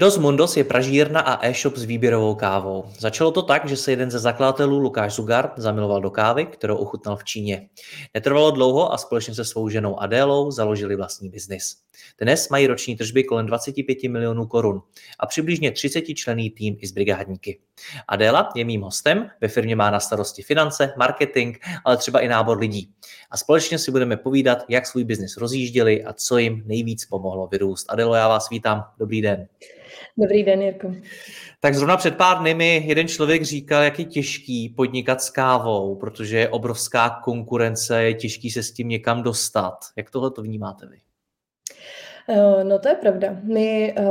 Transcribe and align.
Dos 0.00 0.18
Mundos 0.18 0.56
je 0.56 0.64
pražírna 0.64 1.20
a 1.20 1.46
e-shop 1.46 1.76
s 1.76 1.84
výběrovou 1.84 2.34
kávou. 2.34 2.84
Začalo 2.98 3.30
to 3.30 3.42
tak, 3.42 3.68
že 3.68 3.76
se 3.76 3.92
jeden 3.92 4.10
ze 4.10 4.18
zakladatelů 4.18 4.78
Lukáš 4.78 5.14
Zugard 5.14 5.52
zamiloval 5.56 6.00
do 6.00 6.10
kávy, 6.10 6.46
kterou 6.46 6.76
ochutnal 6.76 7.16
v 7.16 7.24
Číně. 7.24 7.68
Netrvalo 8.14 8.50
dlouho 8.50 8.92
a 8.92 8.98
společně 8.98 9.34
se 9.34 9.44
svou 9.44 9.68
ženou 9.68 10.00
Adélou 10.00 10.50
založili 10.50 10.96
vlastní 10.96 11.30
biznis. 11.30 11.76
Dnes 12.20 12.48
mají 12.48 12.66
roční 12.66 12.96
tržby 12.96 13.24
kolem 13.24 13.46
25 13.46 14.02
milionů 14.02 14.46
korun 14.46 14.82
a 15.18 15.26
přibližně 15.26 15.70
30 15.70 16.00
člený 16.00 16.50
tým 16.50 16.76
i 16.80 16.86
z 16.86 16.92
brigádníky. 16.92 17.58
Adéla 18.08 18.48
je 18.54 18.64
mým 18.64 18.82
hostem, 18.82 19.30
ve 19.40 19.48
firmě 19.48 19.76
má 19.76 19.90
na 19.90 20.00
starosti 20.00 20.42
finance, 20.42 20.92
marketing, 20.98 21.56
ale 21.84 21.96
třeba 21.96 22.20
i 22.20 22.28
nábor 22.28 22.58
lidí. 22.58 22.90
A 23.30 23.36
společně 23.36 23.78
si 23.78 23.90
budeme 23.90 24.16
povídat, 24.16 24.64
jak 24.68 24.86
svůj 24.86 25.04
biznis 25.04 25.36
rozjížděli 25.36 26.04
a 26.04 26.12
co 26.12 26.38
jim 26.38 26.62
nejvíc 26.66 27.04
pomohlo 27.04 27.46
vyrůst. 27.46 27.86
Adélo, 27.92 28.14
já 28.14 28.28
vás 28.28 28.50
vítám. 28.50 28.84
Dobrý 28.98 29.22
den. 29.22 29.48
Dobrý 30.18 30.42
den, 30.42 30.62
Jirko. 30.62 30.94
Tak 31.60 31.74
zrovna 31.74 31.96
před 31.96 32.16
pár 32.16 32.38
dny 32.38 32.54
mi 32.54 32.82
jeden 32.86 33.08
člověk 33.08 33.42
říkal, 33.42 33.82
jak 33.82 33.98
je 33.98 34.04
těžký 34.04 34.68
podnikat 34.68 35.22
s 35.22 35.30
kávou, 35.30 35.96
protože 35.96 36.38
je 36.38 36.48
obrovská 36.48 37.20
konkurence, 37.24 38.02
je 38.02 38.14
těžký 38.14 38.50
se 38.50 38.62
s 38.62 38.72
tím 38.72 38.88
někam 38.88 39.22
dostat. 39.22 39.78
Jak 39.96 40.10
tohle 40.10 40.30
to 40.30 40.42
vnímáte 40.42 40.86
vy? 40.86 40.96
Eh, 42.30 42.64
no 42.64 42.78
to 42.78 42.88
je 42.88 42.94
pravda. 42.94 43.40
My 43.42 43.94
eh, 43.96 44.02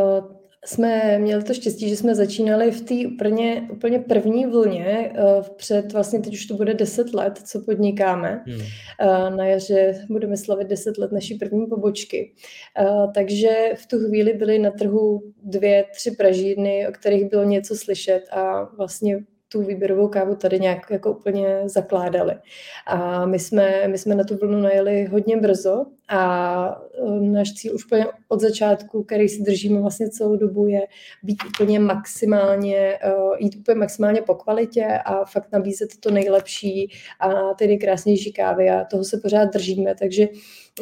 jsme 0.66 1.20
měli 1.20 1.44
to 1.44 1.54
štěstí, 1.54 1.90
že 1.90 1.98
jsme 1.98 2.16
začínali 2.16 2.72
v 2.72 2.82
té 2.82 3.14
úplně, 3.14 3.68
úplně 3.72 4.00
první 4.00 4.46
vlně, 4.46 5.12
uh, 5.18 5.48
před 5.56 5.94
vlastně 5.94 6.20
teď 6.20 6.34
už 6.34 6.46
to 6.46 6.54
bude 6.54 6.74
10 6.74 7.14
let, 7.14 7.40
co 7.46 7.62
podnikáme. 7.62 8.44
Hmm. 8.48 9.38
Na 9.38 9.46
jaře 9.46 10.06
budeme 10.10 10.38
slavit 10.38 10.68
10 10.68 10.98
let 10.98 11.12
naší 11.12 11.36
první 11.36 11.68
pobočky. 11.68 12.34
Takže 13.14 13.50
v 13.76 13.86
tu 13.86 14.00
chvíli 14.00 14.34
byly 14.34 14.60
na 14.60 14.72
trhu 14.72 15.22
dvě, 15.44 15.86
tři 15.96 16.12
pražírny, 16.12 16.88
o 16.88 16.92
kterých 16.92 17.30
bylo 17.30 17.44
něco 17.44 17.76
slyšet 17.76 18.22
a 18.32 18.64
vlastně 18.78 19.20
tu 19.52 19.62
výběrovou 19.62 20.08
kávu 20.08 20.36
tady 20.36 20.60
nějak 20.60 20.92
jako 20.92 21.12
úplně 21.12 21.62
zakládali. 21.66 22.36
A 22.88 23.26
my 23.26 23.40
jsme, 23.40 23.88
my 23.88 23.98
jsme 23.98 24.16
na 24.16 24.24
tu 24.24 24.38
vlnu 24.38 24.62
najeli 24.62 25.06
hodně 25.06 25.38
brzo 25.38 25.86
a 26.10 26.82
e, 27.08 27.20
náš 27.20 27.54
cíl 27.54 27.76
už 27.76 27.86
úplně 27.86 28.06
od 28.28 28.40
začátku, 28.40 29.04
který 29.04 29.30
si 29.30 29.44
držíme 29.44 29.82
vlastně 29.82 30.10
celou 30.10 30.36
dobu, 30.36 30.68
je 30.68 30.82
být 31.24 31.38
úplně 31.48 31.80
maximálně, 31.80 32.78
e, 32.78 33.00
jít 33.40 33.56
úplně 33.56 33.76
maximálně 33.76 34.22
po 34.22 34.36
kvalitě 34.36 34.86
a 35.06 35.26
fakt 35.26 35.52
nabízet 35.52 35.90
to 36.00 36.12
nejlepší 36.12 36.92
a 37.20 37.54
ty 37.54 37.68
nejkrásnější 37.68 38.34
kávy 38.34 38.70
a 38.70 38.86
toho 38.86 39.04
se 39.04 39.18
pořád 39.18 39.46
držíme, 39.46 39.96
takže 39.96 40.28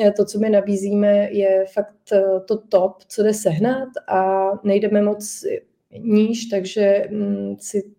e, 0.01 0.11
to, 0.11 0.25
co 0.25 0.39
my 0.39 0.49
nabízíme, 0.49 1.31
je 1.31 1.65
fakt 1.73 1.95
to 2.47 2.57
top, 2.57 3.03
co 3.07 3.23
jde 3.23 3.33
sehnat 3.33 3.89
a 4.07 4.49
nejdeme 4.63 5.01
moc 5.01 5.43
níž, 5.99 6.45
takže 6.45 7.07
mm, 7.11 7.55
si 7.59 7.96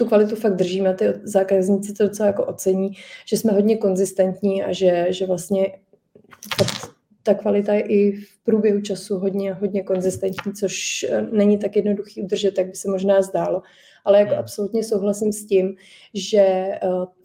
tu 0.00 0.06
kvalitu 0.06 0.36
fakt 0.36 0.56
držíme, 0.56 0.94
ty 0.94 1.04
zákazníci 1.22 1.92
to 1.92 2.04
docela 2.04 2.26
jako 2.26 2.44
ocení, 2.44 2.92
že 3.26 3.36
jsme 3.36 3.52
hodně 3.52 3.76
konzistentní 3.76 4.62
a 4.62 4.72
že, 4.72 5.06
že 5.10 5.26
vlastně 5.26 5.66
ta 7.22 7.34
kvalita 7.34 7.74
je 7.74 7.80
i 7.80 8.12
v 8.12 8.44
průběhu 8.44 8.80
času 8.80 9.18
hodně, 9.18 9.52
hodně 9.52 9.82
konzistentní, 9.82 10.52
což 10.52 11.06
eh, 11.08 11.22
není 11.32 11.58
tak 11.58 11.76
jednoduchý 11.76 12.22
udržet, 12.22 12.58
jak 12.58 12.66
by 12.66 12.74
se 12.74 12.90
možná 12.90 13.22
zdálo. 13.22 13.62
Ale 14.04 14.18
jako 14.18 14.30
hmm. 14.30 14.38
absolutně 14.38 14.84
souhlasím 14.84 15.32
s 15.32 15.46
tím, 15.46 15.76
že 16.14 16.40
eh, 16.40 16.80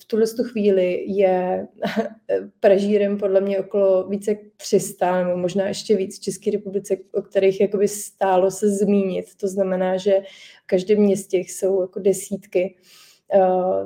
tuhle 0.08 0.26
chvíli 0.44 1.04
je 1.08 1.68
pražírem 2.60 3.18
podle 3.18 3.42
mě 3.42 3.60
okolo 3.60 4.08
více 4.08 4.32
jak 4.32 4.40
300, 4.58 5.24
nebo 5.24 5.38
možná 5.38 5.68
ještě 5.68 5.96
víc 5.96 6.20
v 6.20 6.22
České 6.22 6.52
republice, 6.52 6.98
o 7.14 7.22
kterých 7.22 7.62
jakoby 7.62 7.88
stálo 7.88 8.52
se 8.52 8.70
zmínit. 8.70 9.26
To 9.38 9.48
znamená, 9.48 9.98
že 9.98 10.22
v 10.64 10.68
každém 10.68 11.00
městě 11.00 11.38
jsou 11.38 11.82
jako 11.82 12.00
desítky. 12.00 12.76
Eh, 12.80 13.05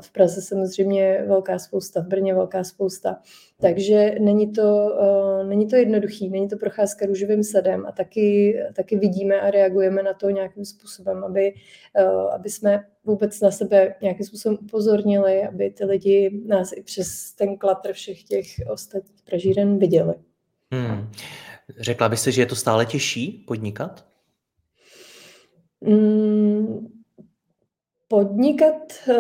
v 0.02 0.12
Praze 0.12 0.42
samozřejmě 0.42 1.24
velká 1.28 1.60
spousta, 1.60 2.02
v 2.02 2.08
Brně 2.08 2.34
velká 2.34 2.64
spousta. 2.64 3.18
Takže 3.62 4.16
není 4.20 4.52
to, 4.52 4.98
eh, 5.02 5.44
není 5.44 5.68
to 5.68 5.76
jednoduchý, 5.76 6.30
není 6.30 6.48
to 6.48 6.58
procházka 6.58 7.06
růžovým 7.06 7.44
sadem 7.44 7.86
a 7.86 7.92
taky, 7.92 8.60
taky 8.74 8.98
vidíme 8.98 9.42
a 9.42 9.52
reagujeme 9.52 10.04
na 10.04 10.14
to 10.14 10.30
nějakým 10.30 10.66
způsobem, 10.66 11.24
aby, 11.24 11.54
eh, 11.96 12.04
aby 12.36 12.50
jsme 12.50 12.86
vůbec 13.04 13.42
na 13.42 13.52
sebe 13.52 13.96
nějakým 14.02 14.26
způsobem 14.26 14.58
upozornili, 14.62 15.44
aby 15.44 15.70
ty 15.70 15.86
lidi 15.86 16.42
nás 16.46 16.72
i 16.72 16.84
přes 16.84 17.34
ten 17.34 17.58
klatr 17.58 17.94
všech 17.94 18.24
těch 18.24 18.46
ostatních 18.70 19.22
pražíren 19.24 19.78
viděli. 19.78 20.14
Hmm. 20.72 21.12
Řekla 21.80 22.10
byste, 22.10 22.32
že 22.32 22.42
je 22.42 22.46
to 22.46 22.56
stále 22.56 22.86
těžší 22.86 23.44
podnikat? 23.48 24.06
Mm, 25.82 26.99
Podnikat 28.12 28.94
eh, 29.10 29.16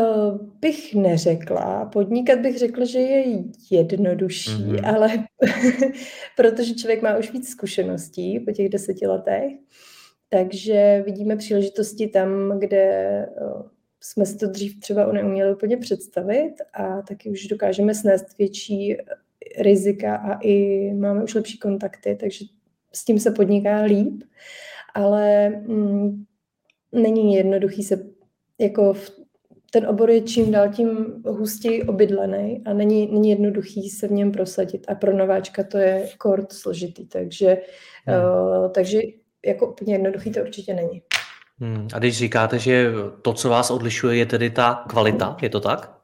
bych 0.59 0.95
neřekla. 0.95 1.85
Podnikat 1.85 2.39
bych 2.39 2.57
řekla, 2.57 2.85
že 2.85 2.99
je 2.99 3.43
jednodušší, 3.71 4.51
mm-hmm. 4.51 4.95
ale 4.95 5.09
protože 6.37 6.73
člověk 6.73 7.01
má 7.01 7.17
už 7.17 7.31
víc 7.31 7.49
zkušeností 7.49 8.39
po 8.39 8.51
těch 8.51 8.69
deseti 8.69 9.07
letech, 9.07 9.51
takže 10.29 11.03
vidíme 11.05 11.35
příležitosti 11.35 12.07
tam, 12.07 12.59
kde 12.59 12.77
eh, 12.77 13.29
jsme 14.01 14.25
si 14.25 14.37
to 14.37 14.47
dřív 14.47 14.79
třeba 14.79 15.11
neuměli 15.11 15.53
úplně 15.53 15.77
představit 15.77 16.53
a 16.73 17.01
taky 17.01 17.29
už 17.29 17.47
dokážeme 17.47 17.95
snést 17.95 18.37
větší 18.37 18.97
rizika 19.59 20.15
a 20.15 20.39
i 20.41 20.89
máme 20.93 21.23
už 21.23 21.35
lepší 21.35 21.59
kontakty, 21.59 22.17
takže 22.19 22.45
s 22.93 23.05
tím 23.05 23.19
se 23.19 23.31
podniká 23.31 23.81
líp, 23.81 24.23
ale 24.93 25.49
mm, 25.49 26.25
není 26.91 27.35
jednoduchý 27.35 27.83
se 27.83 28.18
jako 28.59 28.93
v, 28.93 29.11
ten 29.71 29.87
obor 29.87 30.09
je 30.09 30.21
čím 30.21 30.51
dál 30.51 30.69
tím 30.69 30.89
hustěji 31.25 31.83
obydlený 31.83 32.61
a 32.65 32.73
není, 32.73 33.07
není 33.11 33.29
jednoduchý 33.29 33.89
se 33.89 34.07
v 34.07 34.11
něm 34.11 34.31
prosadit. 34.31 34.85
A 34.87 34.95
pro 34.95 35.17
nováčka 35.17 35.63
to 35.63 35.77
je 35.77 36.09
kort 36.17 36.53
složitý, 36.53 37.07
takže, 37.07 37.57
hmm. 38.05 38.17
uh, 38.17 38.71
takže 38.71 38.99
jako 39.45 39.71
úplně 39.71 39.93
jednoduchý 39.93 40.31
to 40.31 40.39
určitě 40.39 40.73
není. 40.73 41.01
Hmm. 41.59 41.87
A 41.93 41.99
když 41.99 42.17
říkáte, 42.17 42.59
že 42.59 42.91
to, 43.21 43.33
co 43.33 43.49
vás 43.49 43.71
odlišuje, 43.71 44.17
je 44.17 44.25
tedy 44.25 44.49
ta 44.49 44.83
kvalita, 44.87 45.37
je 45.41 45.49
to 45.49 45.59
tak? 45.59 45.99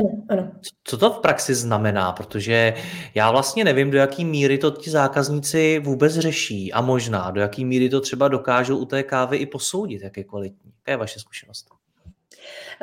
Ano, 0.00 0.22
ano. 0.28 0.52
Co 0.84 0.98
to 0.98 1.10
v 1.10 1.18
praxi 1.18 1.54
znamená? 1.54 2.12
Protože 2.12 2.74
já 3.14 3.30
vlastně 3.30 3.64
nevím, 3.64 3.90
do 3.90 3.98
jaký 3.98 4.24
míry 4.24 4.58
to 4.58 4.70
ti 4.70 4.90
zákazníci 4.90 5.78
vůbec 5.84 6.12
řeší 6.12 6.72
a 6.72 6.80
možná 6.80 7.30
do 7.30 7.40
jaký 7.40 7.64
míry 7.64 7.88
to 7.88 8.00
třeba 8.00 8.28
dokážou 8.28 8.76
u 8.76 8.84
té 8.84 9.02
kávy 9.02 9.36
i 9.36 9.46
posoudit, 9.46 10.02
jak 10.02 10.16
je 10.16 10.24
kvalitní. 10.24 10.72
Jaká 10.76 10.90
je 10.90 10.96
vaše 10.96 11.20
zkušenost? 11.20 11.81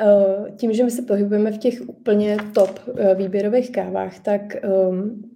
Eh, 0.00 0.50
tím, 0.56 0.72
že 0.72 0.84
my 0.84 0.90
se 0.90 1.02
pohybujeme 1.02 1.52
v 1.52 1.58
těch 1.58 1.88
úplně 1.88 2.36
top 2.54 2.80
eh, 2.98 3.14
výběrových 3.14 3.72
kávách, 3.72 4.18
tak 4.18 4.42
um, 4.88 5.30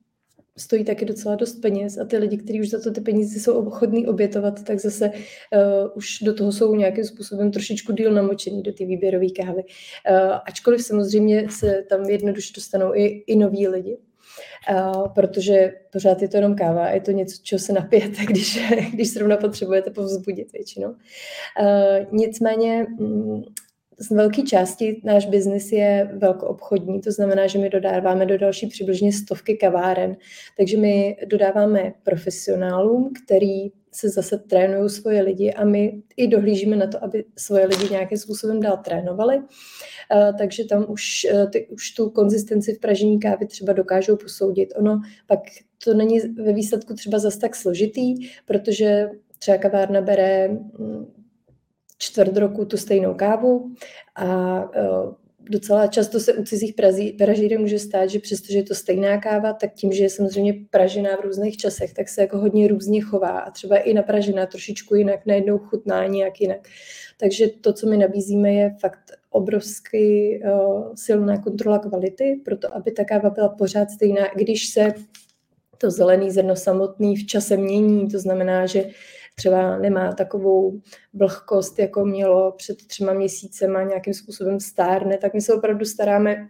stojí 0.56 0.84
taky 0.84 1.04
docela 1.04 1.34
dost 1.34 1.54
peněz 1.54 1.98
a 1.98 2.04
ty 2.04 2.18
lidi, 2.18 2.36
kteří 2.36 2.60
už 2.60 2.70
za 2.70 2.80
to 2.80 2.90
ty 2.90 3.00
peníze 3.00 3.40
jsou 3.40 3.66
ochotní 3.66 4.06
obětovat, 4.06 4.64
tak 4.64 4.78
zase 4.78 5.10
uh, 5.10 5.90
už 5.94 6.18
do 6.22 6.34
toho 6.34 6.52
jsou 6.52 6.74
nějakým 6.74 7.04
způsobem 7.04 7.50
trošičku 7.50 7.92
díl 7.92 8.12
namočený 8.12 8.62
do 8.62 8.72
ty 8.72 8.86
výběrové 8.86 9.30
kávy. 9.30 9.64
Uh, 10.10 10.38
ačkoliv 10.46 10.82
samozřejmě 10.82 11.46
se 11.50 11.84
tam 11.88 12.04
jednoduše 12.04 12.52
dostanou 12.56 12.94
i, 12.94 13.04
i 13.26 13.36
noví 13.36 13.68
lidi. 13.68 13.98
Uh, 14.70 15.08
protože 15.08 15.72
pořád 15.92 16.22
je 16.22 16.28
to 16.28 16.36
jenom 16.36 16.56
káva 16.56 16.86
a 16.86 16.90
je 16.90 17.00
to 17.00 17.10
něco, 17.10 17.42
čeho 17.42 17.58
se 17.58 17.72
napijete, 17.72 18.24
když, 18.28 18.60
když 18.92 19.12
zrovna 19.12 19.36
potřebujete 19.36 19.90
povzbudit 19.90 20.52
většinou. 20.52 20.88
Uh, 20.88 22.06
nicméně 22.12 22.86
mm, 22.98 23.42
z 23.98 24.10
velké 24.10 24.42
části 24.42 25.00
náš 25.04 25.26
biznis 25.26 25.72
je 25.72 26.10
velkoobchodní, 26.14 27.00
to 27.00 27.12
znamená, 27.12 27.46
že 27.46 27.58
my 27.58 27.70
dodáváme 27.70 28.26
do 28.26 28.38
další 28.38 28.66
přibližně 28.66 29.12
stovky 29.12 29.56
kaváren, 29.56 30.16
takže 30.56 30.78
my 30.78 31.16
dodáváme 31.26 31.92
profesionálům, 32.02 33.12
který 33.24 33.70
se 33.92 34.08
zase 34.08 34.38
trénují 34.38 34.90
svoje 34.90 35.22
lidi 35.22 35.52
a 35.52 35.64
my 35.64 36.02
i 36.16 36.28
dohlížíme 36.28 36.76
na 36.76 36.86
to, 36.86 37.04
aby 37.04 37.24
svoje 37.38 37.66
lidi 37.66 37.88
nějakým 37.90 38.18
způsobem 38.18 38.60
dál 38.60 38.76
trénovali. 38.84 39.42
Takže 40.38 40.64
tam 40.64 40.86
už, 40.88 41.26
ty, 41.52 41.66
už 41.66 41.90
tu 41.90 42.10
konzistenci 42.10 42.74
v 42.74 42.80
pražení 42.80 43.20
kávy 43.20 43.46
třeba 43.46 43.72
dokážou 43.72 44.16
posoudit. 44.16 44.72
Ono 44.76 45.00
pak 45.26 45.40
to 45.84 45.94
není 45.94 46.20
ve 46.20 46.52
výsledku 46.52 46.94
třeba 46.94 47.18
zas 47.18 47.36
tak 47.36 47.56
složitý, 47.56 48.14
protože 48.46 49.08
třeba 49.38 49.58
kavárna 49.58 50.00
bere 50.00 50.48
mm, 50.48 51.06
čtvrt 52.04 52.36
roku 52.36 52.64
tu 52.64 52.76
stejnou 52.76 53.14
kávu 53.14 53.74
a 54.16 54.26
docela 55.50 55.86
často 55.86 56.20
se 56.20 56.34
u 56.34 56.44
cizích 56.44 56.74
pražíren 57.18 57.60
může 57.60 57.78
stát, 57.78 58.10
že 58.10 58.18
přestože 58.18 58.58
je 58.58 58.62
to 58.62 58.74
stejná 58.74 59.20
káva, 59.20 59.52
tak 59.52 59.74
tím, 59.74 59.92
že 59.92 60.02
je 60.02 60.10
samozřejmě 60.10 60.54
pražená 60.70 61.16
v 61.16 61.24
různých 61.24 61.56
časech, 61.56 61.94
tak 61.94 62.08
se 62.08 62.20
jako 62.20 62.38
hodně 62.38 62.68
různě 62.68 63.00
chová 63.00 63.38
a 63.38 63.50
třeba 63.50 63.76
i 63.76 63.94
napražená 63.94 64.46
trošičku 64.46 64.94
jinak, 64.94 65.26
najednou 65.26 65.58
chutná 65.58 66.06
nějak 66.06 66.40
jinak. 66.40 66.68
Takže 67.20 67.48
to, 67.60 67.72
co 67.72 67.88
my 67.88 67.96
nabízíme, 67.96 68.52
je 68.52 68.76
fakt 68.80 69.12
obrovský 69.30 70.38
uh, 70.38 70.94
silná 70.94 71.38
kontrola 71.38 71.78
kvality, 71.78 72.40
proto 72.44 72.74
aby 72.76 72.90
ta 72.92 73.04
káva 73.04 73.30
byla 73.30 73.48
pořád 73.48 73.90
stejná, 73.90 74.22
když 74.34 74.68
se 74.68 74.94
to 75.78 75.90
zelený 75.90 76.30
zrno 76.30 76.56
samotný 76.56 77.16
v 77.16 77.26
čase 77.26 77.56
mění, 77.56 78.08
to 78.08 78.18
znamená, 78.18 78.66
že 78.66 78.84
třeba 79.34 79.78
nemá 79.78 80.12
takovou 80.12 80.80
vlhkost, 81.14 81.78
jako 81.78 82.04
mělo 82.04 82.52
před 82.52 82.86
třema 82.86 83.12
měsícema, 83.12 83.82
nějakým 83.82 84.14
způsobem 84.14 84.60
stárne, 84.60 85.18
tak 85.18 85.34
my 85.34 85.40
se 85.40 85.54
opravdu 85.54 85.84
staráme 85.84 86.48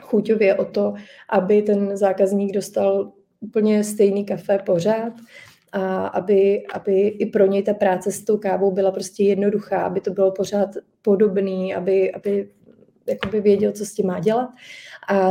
chuťově 0.00 0.54
o 0.54 0.64
to, 0.64 0.94
aby 1.28 1.62
ten 1.62 1.96
zákazník 1.96 2.54
dostal 2.54 3.12
úplně 3.40 3.84
stejný 3.84 4.24
kafe 4.24 4.58
pořád 4.66 5.12
a 5.72 6.06
aby, 6.06 6.66
aby 6.74 7.08
i 7.08 7.26
pro 7.26 7.46
něj 7.46 7.62
ta 7.62 7.74
práce 7.74 8.12
s 8.12 8.24
tou 8.24 8.38
kávou 8.38 8.70
byla 8.70 8.90
prostě 8.90 9.24
jednoduchá, 9.24 9.82
aby 9.82 10.00
to 10.00 10.10
bylo 10.10 10.32
pořád 10.32 10.68
podobný, 11.02 11.74
aby, 11.74 12.12
aby 12.12 12.48
jakoby 13.06 13.40
věděl, 13.40 13.72
co 13.72 13.84
s 13.84 13.94
tím 13.94 14.06
má 14.06 14.20
dělat. 14.20 14.50
A 15.08 15.30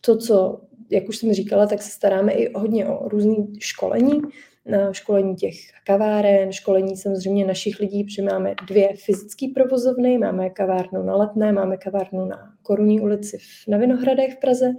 to, 0.00 0.16
co, 0.16 0.60
jak 0.90 1.08
už 1.08 1.16
jsem 1.16 1.32
říkala, 1.32 1.66
tak 1.66 1.82
se 1.82 1.90
staráme 1.90 2.32
i 2.32 2.52
hodně 2.54 2.86
o 2.86 3.08
různé 3.08 3.36
školení, 3.58 4.22
na 4.66 4.92
školení 4.92 5.36
těch 5.36 5.54
kaváren, 5.86 6.52
školení 6.52 6.96
samozřejmě 6.96 7.46
našich 7.46 7.80
lidí, 7.80 8.04
protože 8.04 8.22
máme 8.22 8.54
dvě 8.68 8.88
fyzické 8.96 9.46
provozovny, 9.54 10.18
máme 10.18 10.50
kavárnu 10.50 11.02
na 11.02 11.16
Letné, 11.16 11.52
máme 11.52 11.76
kavárnu 11.76 12.24
na 12.24 12.52
Korunní 12.62 13.00
ulici 13.00 13.38
na 13.68 13.78
Vinohradech 13.78 14.34
v 14.34 14.40
Praze. 14.40 14.74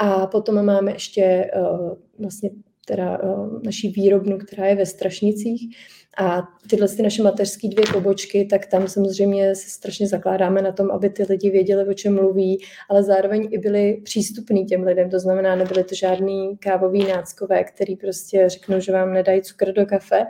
A 0.00 0.26
potom 0.26 0.64
máme 0.64 0.92
ještě 0.92 1.50
uh, 1.56 1.92
vlastně 2.18 2.50
teda 2.90 3.22
uh, 3.22 3.62
naší 3.62 3.88
výrobnu, 3.88 4.38
která 4.38 4.66
je 4.66 4.74
ve 4.74 4.86
Strašnicích 4.86 5.76
a 6.18 6.42
tyhle 6.70 6.88
ty 6.88 7.02
naše 7.02 7.22
mateřské 7.22 7.68
dvě 7.68 7.84
pobočky, 7.92 8.44
tak 8.44 8.66
tam 8.66 8.88
samozřejmě 8.88 9.54
se 9.54 9.70
strašně 9.70 10.08
zakládáme 10.08 10.62
na 10.62 10.72
tom, 10.72 10.90
aby 10.90 11.10
ty 11.10 11.22
lidi 11.22 11.50
věděli, 11.50 11.88
o 11.88 11.94
čem 11.94 12.14
mluví, 12.14 12.64
ale 12.88 13.02
zároveň 13.02 13.48
i 13.50 13.58
byli 13.58 14.00
přístupní 14.04 14.66
těm 14.66 14.82
lidem. 14.82 15.10
To 15.10 15.20
znamená, 15.20 15.56
nebyly 15.56 15.84
to 15.84 15.94
žádný 15.94 16.56
kávový 16.56 17.04
náckové, 17.04 17.64
který 17.64 17.96
prostě 17.96 18.48
řeknou, 18.48 18.80
že 18.80 18.92
vám 18.92 19.12
nedají 19.12 19.42
cukr 19.42 19.72
do 19.72 19.86
kafe, 19.86 20.26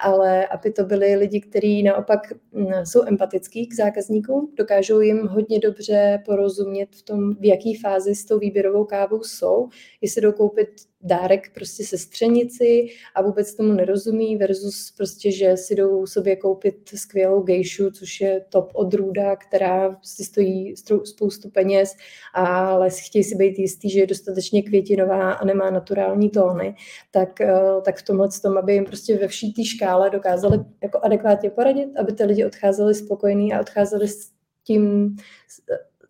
ale 0.00 0.46
aby 0.46 0.72
to 0.72 0.84
byli 0.84 1.14
lidi, 1.14 1.40
kteří 1.40 1.82
naopak 1.82 2.20
mm, 2.52 2.66
jsou 2.84 3.02
empatický 3.06 3.66
k 3.66 3.74
zákazníkům, 3.74 4.52
dokážou 4.56 5.00
jim 5.00 5.26
hodně 5.26 5.58
dobře 5.58 6.22
porozumět 6.24 6.88
v 6.96 7.02
tom, 7.02 7.34
v 7.34 7.44
jaký 7.44 7.74
fázi 7.74 8.14
s 8.14 8.24
tou 8.24 8.38
výběrovou 8.38 8.84
kávou 8.84 9.22
jsou, 9.22 9.68
jestli 10.00 10.22
jdou 10.22 10.32
koupit 10.32 10.68
dárek 11.02 11.50
prostě 11.54 11.84
sestřenici 11.84 12.86
a 13.14 13.22
vůbec 13.22 13.54
tomu 13.54 13.72
nerozumí 13.72 14.36
versus 14.36 14.94
prostě, 14.96 15.32
že 15.32 15.56
si 15.56 15.74
jdou 15.74 16.06
sobě 16.06 16.36
koupit 16.36 16.88
skvělou 16.94 17.42
gejšu, 17.42 17.90
což 17.90 18.20
je 18.20 18.44
top 18.48 18.70
odrůda, 18.74 19.36
která 19.36 19.98
si 20.02 20.24
stojí 20.24 20.74
spoustu 21.04 21.50
peněz, 21.50 21.96
ale 22.34 22.90
chtějí 22.90 23.24
si 23.24 23.34
být 23.34 23.58
jistý, 23.58 23.90
že 23.90 24.00
je 24.00 24.06
dostatečně 24.06 24.62
květinová 24.62 25.32
a 25.32 25.44
nemá 25.44 25.70
naturální 25.70 26.30
tóny, 26.30 26.74
tak, 27.10 27.40
eh, 27.40 27.54
tak 27.84 27.98
v 27.98 28.02
tomhle 28.02 28.28
tom, 28.42 28.58
aby 28.58 28.74
jim 28.74 28.84
prostě 28.84 29.18
ve 29.18 29.28
vší 29.28 29.52
té 29.52 29.64
škále 29.64 30.10
dokázali 30.10 30.58
jako 30.82 31.00
adekvátně 31.02 31.50
poradit, 31.50 31.88
aby 31.98 32.12
ty 32.12 32.24
lidi 32.24 32.44
odcházeli 32.44 32.94
spokojení 32.94 33.52
a 33.52 33.60
odcházeli 33.60 34.08
s 34.08 34.32
tím 34.64 35.16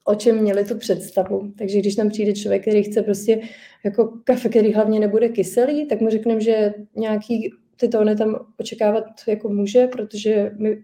o 0.04 0.14
čem 0.14 0.38
měli 0.38 0.64
tu 0.64 0.78
představu. 0.78 1.52
Takže 1.58 1.78
když 1.78 1.94
tam 1.94 2.08
přijde 2.08 2.32
člověk, 2.32 2.62
který 2.62 2.82
chce 2.82 3.02
prostě 3.02 3.40
jako 3.84 4.12
kafe, 4.24 4.48
který 4.48 4.72
hlavně 4.72 5.00
nebude 5.00 5.28
kyselý, 5.28 5.86
tak 5.86 6.00
mu 6.00 6.10
řekneme, 6.10 6.40
že 6.40 6.74
nějaký 6.96 7.50
ty 7.76 7.88
tóny 7.88 8.16
tam 8.16 8.46
očekávat 8.60 9.04
jako 9.28 9.48
může, 9.48 9.86
protože 9.86 10.52
my 10.58 10.82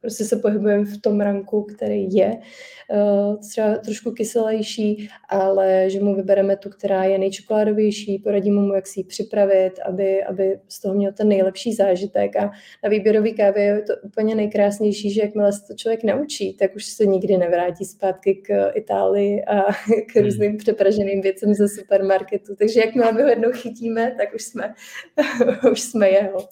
prostě 0.00 0.24
se 0.24 0.36
pohybujeme 0.36 0.84
v 0.84 1.00
tom 1.00 1.20
ranku, 1.20 1.62
který 1.62 2.14
je 2.14 2.32
uh, 2.36 3.36
třeba 3.48 3.76
trošku 3.76 4.10
kyselější, 4.10 5.08
ale 5.28 5.90
že 5.90 6.00
mu 6.00 6.14
vybereme 6.14 6.56
tu, 6.56 6.70
která 6.70 7.04
je 7.04 7.18
nejčokoládovější, 7.18 8.18
poradíme 8.18 8.60
mu, 8.60 8.74
jak 8.74 8.86
si 8.86 9.00
ji 9.00 9.04
připravit, 9.04 9.72
aby, 9.86 10.24
aby 10.24 10.58
z 10.68 10.80
toho 10.80 10.94
měl 10.94 11.12
ten 11.12 11.28
nejlepší 11.28 11.74
zážitek 11.74 12.36
a 12.36 12.50
na 12.84 12.90
výběrový 12.90 13.34
kávě 13.34 13.64
je 13.64 13.82
to 13.82 13.92
úplně 14.04 14.34
nejkrásnější, 14.34 15.10
že 15.10 15.20
jakmile 15.20 15.52
se 15.52 15.66
to 15.66 15.74
člověk 15.74 16.04
naučí, 16.04 16.54
tak 16.54 16.76
už 16.76 16.84
se 16.84 17.06
nikdy 17.06 17.36
nevrátí 17.36 17.84
zpátky 17.84 18.34
k 18.34 18.70
Itálii 18.74 19.44
a 19.44 19.62
k 20.12 20.16
hmm. 20.16 20.24
různým 20.24 20.56
přepraženým 20.56 21.20
věcem 21.20 21.54
ze 21.54 21.68
supermarketu. 21.68 22.56
Takže 22.56 22.80
jakmile 22.80 23.12
my 23.12 23.22
ho 23.22 23.28
jednou 23.28 23.50
chytíme, 23.52 24.14
tak 24.18 24.34
už 24.34 24.42
jsme, 24.42 24.74
už 25.72 25.80
jsme 25.80 26.10
jeho. 26.10 26.48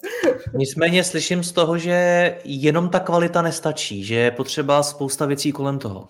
Nicméně 0.53 1.03
slyším 1.03 1.43
z 1.43 1.51
toho, 1.51 1.77
že 1.77 1.97
jenom 2.45 2.89
ta 2.89 2.99
kvalita 2.99 3.36
kvalita 3.37 3.41
nestačí, 3.41 4.03
že 4.03 4.15
je 4.15 4.31
potřeba 4.31 4.83
spousta 4.83 5.25
věcí 5.25 5.51
kolem 5.51 5.79
toho. 5.79 6.07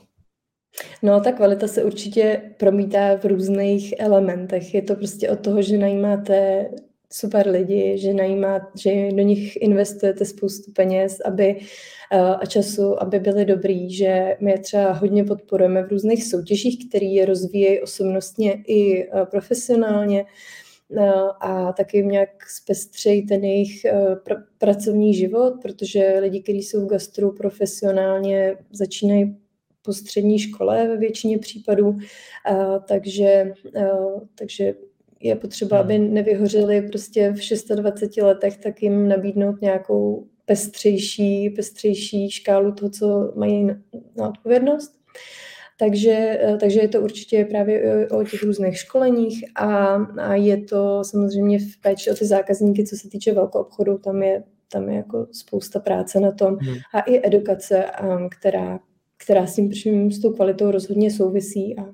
No, 1.02 1.22
ta 1.22 1.32
kvalita 1.32 1.68
se 1.68 1.84
určitě 1.84 2.42
promítá 2.58 3.18
v 3.18 3.26
různých 3.26 3.94
elementech. 4.00 4.74
Je 4.74 4.82
to 4.82 4.96
prostě 4.96 5.30
od 5.30 5.40
toho, 5.40 5.62
že 5.62 5.78
najímáte 5.78 6.66
super 7.12 7.50
lidi, 7.50 7.98
že, 7.98 8.14
najímá, 8.14 8.72
že 8.76 9.12
do 9.12 9.24
nich 9.24 9.56
investujete 9.62 10.26
spoustu 10.26 10.72
peněz 10.72 11.20
aby, 11.26 11.60
eh, 12.12 12.20
a 12.20 12.46
času, 12.46 13.02
aby 13.02 13.20
byli 13.20 13.46
dobrý, 13.46 13.92
že 13.92 14.38
my 14.40 14.52
je 14.52 14.60
třeba 14.60 14.92
hodně 14.92 15.24
podporujeme 15.24 15.84
v 15.84 15.92
různých 15.92 16.24
soutěžích, 16.24 16.90
které 16.90 17.06
je 17.06 17.26
rozvíjejí 17.26 17.82
osobnostně 17.82 18.64
i 18.68 19.04
eh, 19.04 19.26
profesionálně. 19.26 20.26
A 21.40 21.74
taky 21.74 22.06
nějak 22.06 22.50
zpestřejí 22.50 23.26
ten 23.28 23.44
jejich 23.44 23.86
eh, 23.86 24.16
pr- 24.16 24.44
pracovní 24.58 25.14
život, 25.14 25.54
protože 25.62 26.20
lidi, 26.20 26.42
kteří 26.42 26.64
jsou 26.64 26.86
v 26.86 26.90
gastru 26.90 27.32
profesionálně, 27.32 28.56
začínají 28.72 29.38
po 29.82 29.94
střední 29.94 30.40
škole 30.40 30.88
ve 30.88 30.98
většině 30.98 31.38
případů, 31.38 31.98
a, 32.46 32.80
takže, 32.80 33.54
a, 33.82 33.82
takže 34.36 34.74
je 35.20 35.36
potřeba, 35.36 35.80
aby 35.80 35.98
hmm. 35.98 36.14
nevyhořeli 36.14 36.82
prostě 36.82 37.32
v 37.32 37.76
26 37.76 38.18
letech, 38.24 38.58
tak 38.58 38.84
jim 38.84 39.08
nabídnout 39.08 39.62
nějakou 39.62 40.28
pestřejší, 40.46 41.50
pestřejší 41.50 42.32
škálu 42.32 42.72
toho, 42.72 42.90
co 42.90 43.34
mají 43.36 43.64
na, 43.64 43.74
na 44.16 44.30
odpovědnost. 44.30 44.98
Takže, 45.80 46.40
eh, 46.42 46.58
takže 46.60 46.80
je 46.80 46.88
to 46.88 47.02
určitě 47.02 47.46
právě 47.46 48.08
o 48.10 48.24
těch 48.24 48.44
různých 48.44 48.78
školeních 48.78 49.46
a, 49.56 49.96
a 50.18 50.34
je 50.34 50.58
to 50.58 51.04
samozřejmě 51.04 51.60
v 51.60 51.82
péči 51.82 52.12
o 52.12 52.16
ty 52.16 52.26
zákazníky, 52.26 52.86
co 52.86 52.96
se 52.96 53.10
týče 53.10 53.34
velkou 53.34 53.60
obchodu, 53.60 53.98
tam 53.98 54.24
je, 54.24 54.44
tam 54.72 54.90
je 54.90 54.96
jako 54.96 55.28
spousta 55.32 55.80
práce 55.80 56.20
na 56.20 56.32
tom 56.32 56.58
hmm. 56.58 56.76
a 56.94 57.00
i 57.00 57.28
edukace, 57.28 57.86
která, 58.30 58.80
která 59.18 59.48
s 59.48 59.56
tím 59.56 60.12
s 60.12 60.20
tou 60.20 60.34
kvalitou 60.34 60.72
rozhodně 60.72 61.12
souvisí 61.12 61.80
a 61.80 61.86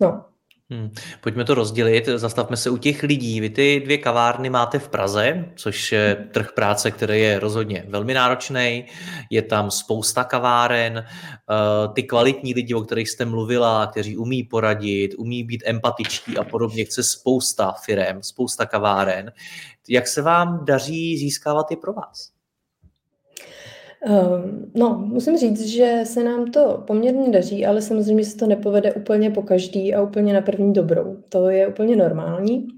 no, 0.00 0.24
Hmm. 0.72 0.90
Pojďme 1.20 1.44
to 1.44 1.54
rozdělit, 1.54 2.06
zastavme 2.06 2.56
se 2.56 2.70
u 2.70 2.76
těch 2.76 3.02
lidí. 3.02 3.40
Vy 3.40 3.50
ty 3.50 3.82
dvě 3.84 3.98
kavárny 3.98 4.50
máte 4.50 4.78
v 4.78 4.88
Praze, 4.88 5.44
což 5.56 5.92
je 5.92 6.28
trh 6.30 6.52
práce, 6.52 6.90
který 6.90 7.20
je 7.20 7.38
rozhodně 7.38 7.84
velmi 7.88 8.14
náročný. 8.14 8.86
Je 9.30 9.42
tam 9.42 9.70
spousta 9.70 10.24
kaváren. 10.24 10.98
Eh, 10.98 11.88
ty 11.92 12.02
kvalitní 12.02 12.54
lidi, 12.54 12.74
o 12.74 12.80
kterých 12.80 13.10
jste 13.10 13.24
mluvila, 13.24 13.86
kteří 13.86 14.16
umí 14.16 14.44
poradit, 14.44 15.14
umí 15.18 15.44
být 15.44 15.62
empatičtí 15.66 16.38
a 16.38 16.44
podobně, 16.44 16.84
chce 16.84 17.02
spousta 17.02 17.72
firem, 17.72 18.22
spousta 18.22 18.66
kaváren. 18.66 19.32
Jak 19.88 20.06
se 20.06 20.22
vám 20.22 20.64
daří 20.64 21.18
získávat 21.18 21.70
je 21.70 21.76
pro 21.76 21.92
vás? 21.92 22.41
Ehm, 24.04 24.70
no, 24.74 25.04
musím 25.06 25.36
říct, 25.36 25.66
že 25.66 26.00
se 26.04 26.24
nám 26.24 26.50
to 26.50 26.84
poměrně 26.86 27.30
daří, 27.30 27.66
ale 27.66 27.82
samozřejmě 27.82 28.24
se 28.24 28.36
to 28.36 28.46
nepovede 28.46 28.92
úplně 28.92 29.30
po 29.30 29.42
každý 29.42 29.94
a 29.94 30.02
úplně 30.02 30.32
na 30.32 30.40
první 30.40 30.72
dobrou. 30.72 31.16
To 31.28 31.50
je 31.50 31.66
úplně 31.66 31.96
normální. 31.96 32.68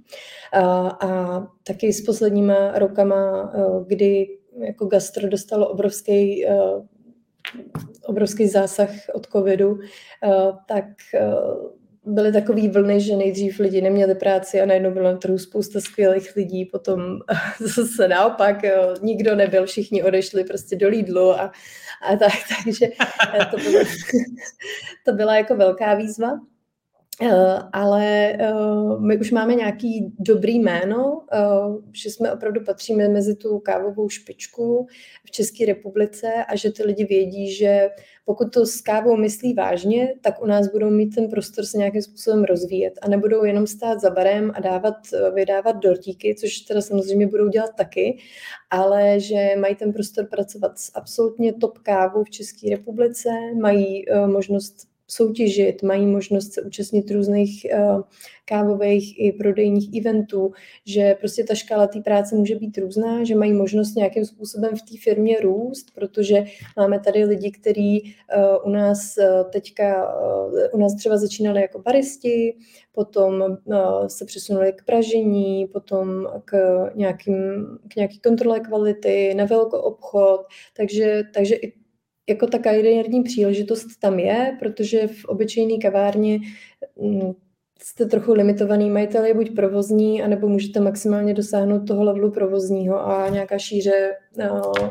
A, 0.52 0.88
a 0.88 1.40
taky 1.66 1.92
s 1.92 2.04
posledníma 2.04 2.78
rokama, 2.78 3.52
eh, 3.54 3.84
kdy 3.86 4.38
jako 4.58 4.86
gastro 4.86 5.28
dostalo 5.28 5.68
obrovský, 5.68 6.46
eh, 6.46 6.58
obrovský 8.06 8.48
zásah 8.48 8.90
od 9.14 9.26
covidu, 9.26 9.78
eh, 10.24 10.52
tak 10.68 10.84
byly 12.06 12.32
takové 12.32 12.68
vlny, 12.68 13.00
že 13.00 13.16
nejdřív 13.16 13.58
lidi 13.58 13.80
neměli 13.80 14.14
práci 14.14 14.60
a 14.60 14.66
najednou 14.66 14.90
bylo 14.90 15.12
na 15.12 15.16
trhu 15.18 15.38
spousta 15.38 15.80
skvělých 15.80 16.36
lidí, 16.36 16.64
potom 16.64 17.18
zase 17.60 18.08
naopak 18.08 18.56
nikdo 19.02 19.34
nebyl, 19.34 19.66
všichni 19.66 20.02
odešli 20.02 20.44
prostě 20.44 20.76
do 20.76 20.88
Lidlu 20.88 21.30
a, 21.30 21.52
a 22.02 22.16
tak, 22.16 22.32
takže 22.64 22.86
to, 23.50 23.56
bylo, 23.56 23.80
to 25.04 25.12
byla 25.12 25.36
jako 25.36 25.56
velká 25.56 25.94
výzva. 25.94 26.40
Eh, 27.22 27.58
ale 27.72 28.32
eh, 28.32 28.52
my 28.98 29.18
už 29.18 29.30
máme 29.30 29.54
nějaký 29.54 30.12
dobrý 30.18 30.58
jméno, 30.58 31.22
eh, 31.32 31.38
že 31.92 32.10
jsme 32.10 32.32
opravdu 32.32 32.64
patříme 32.64 33.08
mezi 33.08 33.36
tu 33.36 33.58
kávovou 33.58 34.08
špičku 34.08 34.86
v 35.24 35.30
České 35.30 35.66
republice 35.66 36.26
a 36.48 36.56
že 36.56 36.72
ty 36.72 36.82
lidi 36.84 37.04
vědí, 37.04 37.54
že 37.54 37.88
pokud 38.24 38.52
to 38.52 38.66
s 38.66 38.80
kávou 38.80 39.16
myslí 39.16 39.54
vážně, 39.54 40.14
tak 40.20 40.42
u 40.42 40.46
nás 40.46 40.68
budou 40.68 40.90
mít 40.90 41.14
ten 41.14 41.28
prostor 41.28 41.64
se 41.64 41.78
nějakým 41.78 42.02
způsobem 42.02 42.44
rozvíjet 42.44 42.94
a 43.02 43.08
nebudou 43.08 43.44
jenom 43.44 43.66
stát 43.66 44.00
za 44.00 44.10
barem 44.10 44.52
a 44.54 44.60
dávat, 44.60 44.94
vydávat 45.34 45.76
dortíky, 45.76 46.34
což 46.34 46.58
teda 46.58 46.80
samozřejmě 46.80 47.26
budou 47.26 47.48
dělat 47.48 47.70
taky, 47.76 48.18
ale 48.70 49.20
že 49.20 49.48
mají 49.60 49.74
ten 49.74 49.92
prostor 49.92 50.26
pracovat 50.26 50.78
s 50.78 50.90
absolutně 50.94 51.52
top 51.52 51.78
kávou 51.78 52.24
v 52.24 52.30
České 52.30 52.70
republice, 52.70 53.30
mají 53.60 54.04
možnost 54.26 54.93
soutěžit, 55.06 55.82
mají 55.82 56.06
možnost 56.06 56.52
se 56.52 56.62
účastnit 56.62 57.10
různých 57.10 57.66
uh, 57.72 58.02
kávových 58.44 59.20
i 59.20 59.32
prodejních 59.32 60.00
eventů, 60.00 60.52
že 60.86 61.16
prostě 61.20 61.44
ta 61.44 61.54
škála 61.54 61.86
té 61.86 62.00
práce 62.00 62.36
může 62.36 62.54
být 62.54 62.78
různá, 62.78 63.24
že 63.24 63.34
mají 63.34 63.52
možnost 63.52 63.94
nějakým 63.94 64.24
způsobem 64.24 64.76
v 64.76 64.82
té 64.82 64.98
firmě 65.02 65.40
růst, 65.40 65.86
protože 65.94 66.44
máme 66.76 67.00
tady 67.00 67.24
lidi, 67.24 67.50
kteří 67.50 68.14
uh, 68.36 68.70
u 68.70 68.74
nás 68.74 69.14
uh, 69.18 69.50
teďka, 69.50 70.14
u 70.72 70.78
nás 70.78 70.94
třeba 70.94 71.16
začínali 71.16 71.62
jako 71.62 71.78
baristi, 71.78 72.56
potom 72.92 73.44
se 74.06 74.24
přesunuli 74.24 74.72
k 74.72 74.84
pražení, 74.84 75.66
potom 75.66 76.26
k, 76.44 76.54
nějakým, 76.94 77.66
k 77.88 77.96
nějaký 77.96 78.20
kontrole 78.20 78.60
kvality, 78.60 79.34
na 79.34 79.44
velkou 79.44 79.78
obchod, 79.78 80.40
takže, 80.76 81.22
takže 81.34 81.54
i 81.54 81.83
jako 82.28 82.46
ta 82.46 82.58
kariérní 82.58 83.22
příležitost 83.22 83.86
tam 84.00 84.18
je, 84.18 84.56
protože 84.58 85.06
v 85.06 85.24
obyčejné 85.24 85.78
kavárně 85.78 86.38
mm, 87.00 87.32
jste 87.82 88.06
trochu 88.06 88.32
limitovaný 88.32 88.90
majitel 88.90 89.24
je 89.24 89.34
buď 89.34 89.54
provozní, 89.54 90.22
anebo 90.22 90.48
můžete 90.48 90.80
maximálně 90.80 91.34
dosáhnout 91.34 91.86
toho 91.86 92.04
levelu 92.04 92.30
provozního 92.30 93.06
a 93.06 93.28
nějaká 93.28 93.58
šíře 93.58 94.16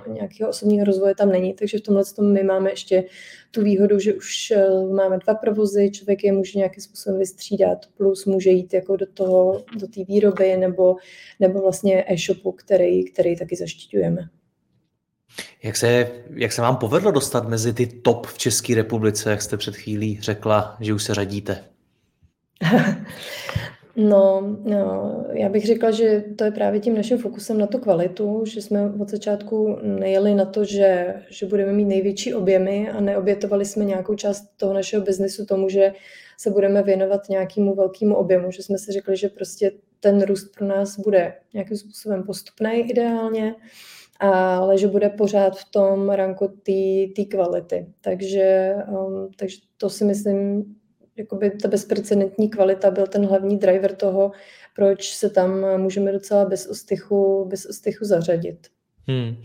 nějakého 0.07 0.49
osobního 0.49 0.85
rozvoje 0.85 1.15
tam 1.15 1.29
není. 1.29 1.53
Takže 1.53 1.77
v 1.77 1.81
tomhle 1.81 2.03
tom 2.15 2.33
my 2.33 2.43
máme 2.43 2.69
ještě 2.69 3.03
tu 3.51 3.63
výhodu, 3.63 3.99
že 3.99 4.13
už 4.13 4.51
eh, 4.51 4.67
máme 4.93 5.17
dva 5.17 5.33
provozy, 5.33 5.91
člověk 5.91 6.23
je 6.23 6.31
může 6.31 6.59
nějakým 6.59 6.83
způsobem 6.83 7.19
vystřídat, 7.19 7.77
plus 7.97 8.25
může 8.25 8.49
jít 8.49 8.73
jako 8.73 8.95
do 8.95 9.05
toho, 9.13 9.63
do 9.79 9.87
té 9.87 10.03
výroby 10.07 10.57
nebo, 10.57 10.95
nebo 11.39 11.61
vlastně 11.61 12.05
e-shopu, 12.07 12.51
který, 12.51 13.11
který 13.11 13.35
taky 13.35 13.55
zaštiťujeme. 13.55 14.21
Jak 15.63 15.77
se, 15.77 16.07
jak 16.35 16.51
se 16.51 16.61
vám 16.61 16.75
povedlo 16.75 17.11
dostat 17.11 17.47
mezi 17.47 17.73
ty 17.73 17.87
top 17.87 18.27
v 18.27 18.37
České 18.37 18.75
republice, 18.75 19.31
jak 19.31 19.41
jste 19.41 19.57
před 19.57 19.75
chvílí 19.75 20.19
řekla, 20.21 20.77
že 20.79 20.93
už 20.93 21.03
se 21.03 21.13
řadíte? 21.13 21.63
No, 23.95 24.57
no, 24.63 25.25
já 25.31 25.49
bych 25.49 25.65
řekla, 25.65 25.91
že 25.91 26.23
to 26.37 26.43
je 26.43 26.51
právě 26.51 26.79
tím 26.79 26.95
naším 26.95 27.17
fokusem 27.17 27.57
na 27.57 27.67
tu 27.67 27.77
kvalitu, 27.79 28.43
že 28.45 28.61
jsme 28.61 28.91
od 28.99 29.09
začátku 29.09 29.77
nejeli 29.81 30.35
na 30.35 30.45
to, 30.45 30.65
že, 30.65 31.13
že 31.29 31.45
budeme 31.45 31.73
mít 31.73 31.85
největší 31.85 32.33
objemy 32.33 32.89
a 32.89 33.01
neobětovali 33.01 33.65
jsme 33.65 33.85
nějakou 33.85 34.15
část 34.15 34.43
toho 34.57 34.73
našeho 34.73 35.03
biznesu 35.03 35.45
tomu, 35.45 35.69
že 35.69 35.93
se 36.37 36.49
budeme 36.49 36.83
věnovat 36.83 37.29
nějakému 37.29 37.75
velkému 37.75 38.15
objemu, 38.15 38.51
že 38.51 38.63
jsme 38.63 38.77
si 38.77 38.91
řekli, 38.91 39.17
že 39.17 39.29
prostě 39.29 39.71
ten 39.99 40.21
růst 40.21 40.55
pro 40.57 40.67
nás 40.67 40.99
bude 40.99 41.33
nějakým 41.53 41.77
způsobem 41.77 42.23
postupný 42.23 42.79
ideálně 42.89 43.55
ale 44.19 44.77
že 44.77 44.87
bude 44.87 45.09
pořád 45.09 45.57
v 45.57 45.71
tom 45.71 46.09
ranku 46.09 46.47
té 47.15 47.25
kvality. 47.31 47.87
Takže, 48.01 48.75
um, 48.87 49.29
takže 49.37 49.57
to 49.77 49.89
si 49.89 50.05
myslím, 50.05 50.65
jakoby 51.15 51.51
ta 51.51 51.67
bezprecedentní 51.67 52.49
kvalita 52.49 52.91
byl 52.91 53.07
ten 53.07 53.25
hlavní 53.25 53.57
driver 53.57 53.95
toho, 53.95 54.31
proč 54.75 55.13
se 55.13 55.29
tam 55.29 55.65
můžeme 55.77 56.11
docela 56.11 56.45
bez 56.45 56.67
ostychu, 56.67 57.45
bez 57.49 57.65
ostychu 57.65 58.05
zařadit. 58.05 58.67
Hmm. 59.07 59.35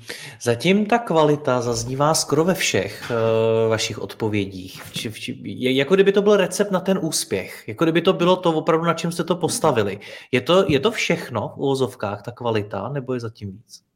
Zatím 0.42 0.86
ta 0.86 0.98
kvalita 0.98 1.60
zaznívá 1.60 2.14
skoro 2.14 2.44
ve 2.44 2.54
všech 2.54 3.10
uh, 3.10 3.70
vašich 3.70 3.98
odpovědích. 3.98 4.82
Či, 4.92 5.12
či, 5.12 5.38
je, 5.42 5.72
jako 5.72 5.94
kdyby 5.94 6.12
to 6.12 6.22
byl 6.22 6.36
recept 6.36 6.70
na 6.70 6.80
ten 6.80 6.98
úspěch. 7.02 7.68
Jako 7.68 7.84
kdyby 7.84 8.02
to 8.02 8.12
bylo 8.12 8.36
to 8.36 8.52
opravdu, 8.52 8.86
na 8.86 8.94
čem 8.94 9.12
jste 9.12 9.24
to 9.24 9.36
postavili. 9.36 10.00
Je 10.32 10.40
to, 10.40 10.64
je 10.68 10.80
to 10.80 10.90
všechno 10.90 11.52
v 11.54 11.58
úvozovkách, 11.58 12.22
ta 12.22 12.32
kvalita, 12.32 12.88
nebo 12.88 13.14
je 13.14 13.20
zatím 13.20 13.52
víc? 13.52 13.87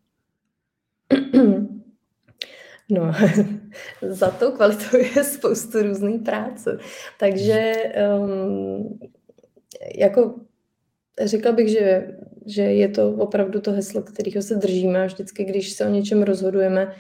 No, 2.91 3.13
za 4.09 4.31
tou 4.31 4.51
kvalitou 4.51 4.97
je 4.97 5.25
spoustu 5.25 5.83
různý 5.83 6.19
práce. 6.19 6.79
Takže 7.19 7.75
um, 8.19 8.99
jako 9.95 10.35
řekla 11.25 11.53
bych, 11.53 11.69
že, 11.69 12.07
že 12.47 12.63
je 12.63 12.89
to 12.89 13.11
opravdu 13.11 13.61
to 13.61 13.73
heslo, 13.73 14.03
kterého 14.03 14.43
se 14.43 14.55
držíme 14.55 15.03
a 15.03 15.07
vždycky, 15.07 15.45
když 15.45 15.73
se 15.73 15.87
o 15.87 15.89
něčem 15.89 16.23
rozhodujeme, 16.23 16.95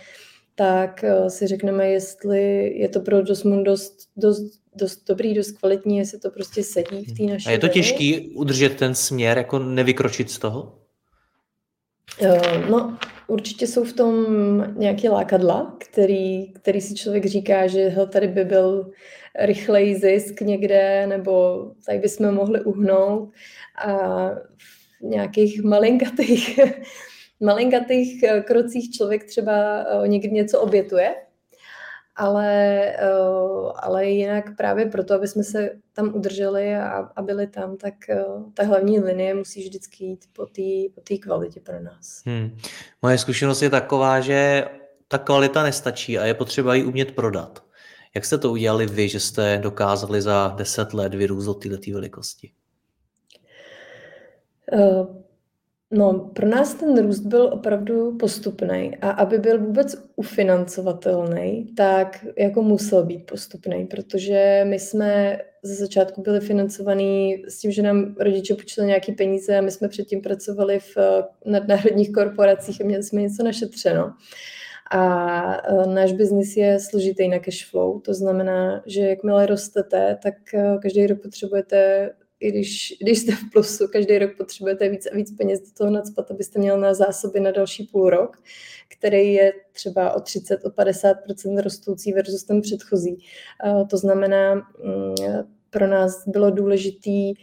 tak 0.54 1.04
uh, 1.04 1.26
si 1.26 1.46
řekneme, 1.46 1.88
jestli 1.88 2.72
je 2.78 2.88
to 2.88 3.00
pro 3.00 3.22
Dosmund 3.22 3.66
dost, 3.66 4.08
dost, 4.16 4.60
dost 4.74 5.04
dobrý, 5.08 5.34
dost 5.34 5.52
kvalitní, 5.52 5.98
jestli 5.98 6.18
to 6.18 6.30
prostě 6.30 6.64
sedí 6.64 7.04
v 7.04 7.16
té 7.18 7.22
naší 7.32 7.48
A 7.48 7.50
je 7.50 7.58
to 7.58 7.68
těžké 7.68 8.20
udržet 8.34 8.76
ten 8.76 8.94
směr, 8.94 9.38
jako 9.38 9.58
nevykročit 9.58 10.30
z 10.30 10.38
toho? 10.38 10.78
Uh, 12.22 12.70
no, 12.70 12.98
Určitě 13.32 13.66
jsou 13.66 13.84
v 13.84 13.92
tom 13.92 14.14
nějaké 14.76 15.08
lákadla, 15.08 15.76
který, 15.78 16.52
který 16.52 16.80
si 16.80 16.94
člověk 16.94 17.26
říká, 17.26 17.66
že 17.66 17.88
ho 17.88 18.06
tady 18.06 18.28
by 18.28 18.44
byl 18.44 18.90
rychlej 19.38 19.94
zisk 19.94 20.40
někde, 20.40 21.06
nebo 21.06 21.64
tady 21.86 21.98
bychom 21.98 22.34
mohli 22.34 22.60
uhnout. 22.60 23.32
A 23.86 24.28
v 25.00 25.02
nějakých 25.02 25.62
malinkatých, 25.62 26.60
malinkatých 27.40 28.24
krocích 28.44 28.90
člověk 28.90 29.24
třeba 29.24 29.82
eh, 29.82 30.08
někdy 30.08 30.30
něco 30.30 30.60
obětuje, 30.60 31.14
ale, 32.16 32.82
eh, 32.86 33.72
ale 33.76 34.06
jinak 34.06 34.56
právě 34.56 34.86
proto, 34.86 35.14
aby 35.14 35.28
jsme 35.28 35.44
se 35.44 35.70
tam 35.92 36.14
udrželi 36.14 36.74
a, 36.74 37.10
a 37.16 37.22
byli 37.22 37.46
tam, 37.46 37.76
tak 37.76 37.94
eh, 38.08 38.24
ta 38.54 38.64
hlavní 38.64 39.00
linie 39.00 39.34
musí 39.34 39.62
vždycky 39.62 40.04
jít 40.04 40.24
po 40.32 40.46
té 40.46 40.62
po 40.94 41.16
kvalitě 41.22 41.60
pro 41.60 41.80
nás. 41.80 42.22
Hmm. 42.26 42.56
Moje 43.02 43.18
zkušenost 43.18 43.62
je 43.62 43.70
taková, 43.70 44.20
že 44.20 44.64
ta 45.08 45.18
kvalita 45.18 45.62
nestačí 45.62 46.18
a 46.18 46.24
je 46.24 46.34
potřeba 46.34 46.74
ji 46.74 46.84
umět 46.84 47.12
prodat. 47.12 47.64
Jak 48.14 48.24
jste 48.24 48.38
to 48.38 48.50
udělali 48.50 48.86
vy, 48.86 49.08
že 49.08 49.20
jste 49.20 49.58
dokázali 49.62 50.22
za 50.22 50.54
deset 50.56 50.94
let 50.94 51.14
vyrůst 51.14 51.46
do 51.46 51.54
této 51.54 51.90
velikosti? 51.92 52.52
Uh, 54.72 55.21
No, 55.94 56.30
pro 56.34 56.48
nás 56.48 56.74
ten 56.74 57.02
růst 57.02 57.20
byl 57.20 57.44
opravdu 57.44 58.16
postupný 58.16 58.96
a 59.00 59.10
aby 59.10 59.38
byl 59.38 59.58
vůbec 59.58 59.96
ufinancovatelný, 60.16 61.66
tak 61.76 62.26
jako 62.38 62.62
musel 62.62 63.04
být 63.04 63.26
postupný, 63.26 63.86
protože 63.86 64.64
my 64.68 64.78
jsme 64.78 65.38
ze 65.62 65.74
začátku 65.74 66.22
byli 66.22 66.40
financovaní 66.40 67.44
s 67.48 67.58
tím, 67.58 67.72
že 67.72 67.82
nám 67.82 68.14
rodiče 68.20 68.54
počítali 68.54 68.88
nějaké 68.88 69.12
peníze 69.12 69.58
a 69.58 69.60
my 69.60 69.70
jsme 69.70 69.88
předtím 69.88 70.20
pracovali 70.20 70.80
v 70.80 70.96
nadnárodních 71.46 72.12
korporacích 72.12 72.80
a 72.80 72.84
měli 72.84 73.02
jsme 73.02 73.22
něco 73.22 73.42
našetřeno. 73.42 74.12
A 74.90 75.54
e, 75.54 75.86
náš 75.86 76.12
biznis 76.12 76.56
je 76.56 76.80
složitý 76.80 77.28
na 77.28 77.38
cash 77.38 77.70
flow, 77.70 78.00
to 78.00 78.14
znamená, 78.14 78.82
že 78.86 79.00
jakmile 79.00 79.46
rostete, 79.46 80.18
tak 80.22 80.34
e, 80.54 80.78
každý 80.82 81.06
rok 81.06 81.22
potřebujete 81.22 82.10
i 82.42 82.50
když, 82.50 82.94
když 83.02 83.18
jste 83.18 83.32
v 83.32 83.50
plusu, 83.52 83.88
každý 83.92 84.18
rok 84.18 84.30
potřebujete 84.36 84.88
víc 84.88 85.06
a 85.12 85.16
víc 85.16 85.36
peněz 85.36 85.60
do 85.60 85.66
toho 85.78 85.90
nadspat, 85.90 86.30
abyste 86.30 86.58
měl 86.58 86.80
na 86.80 86.94
zásoby 86.94 87.40
na 87.40 87.50
další 87.50 87.84
půl 87.92 88.10
rok, 88.10 88.36
který 88.88 89.32
je 89.32 89.52
třeba 89.72 90.12
o 90.12 90.20
30, 90.20 90.64
o 90.64 90.68
50% 90.68 91.60
rostoucí 91.62 92.12
versus 92.12 92.44
ten 92.44 92.60
předchozí. 92.60 93.18
To 93.90 93.96
znamená, 93.96 94.54
mm, 94.54 94.62
pro 95.70 95.86
nás 95.86 96.28
bylo 96.28 96.50
důležitý 96.50 97.34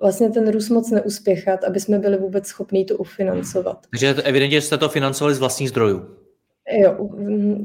vlastně 0.00 0.30
ten 0.30 0.50
růst 0.50 0.68
moc 0.68 0.90
neuspěchat, 0.90 1.64
aby 1.64 1.80
jsme 1.80 1.98
byli 1.98 2.16
vůbec 2.16 2.46
schopni 2.46 2.84
to 2.84 2.96
ufinancovat. 2.96 3.86
Takže 3.90 4.08
evidentně 4.08 4.60
jste 4.60 4.78
to 4.78 4.88
financovali 4.88 5.34
z 5.34 5.38
vlastních 5.38 5.68
zdrojů. 5.68 6.18
Jo, 6.70 7.08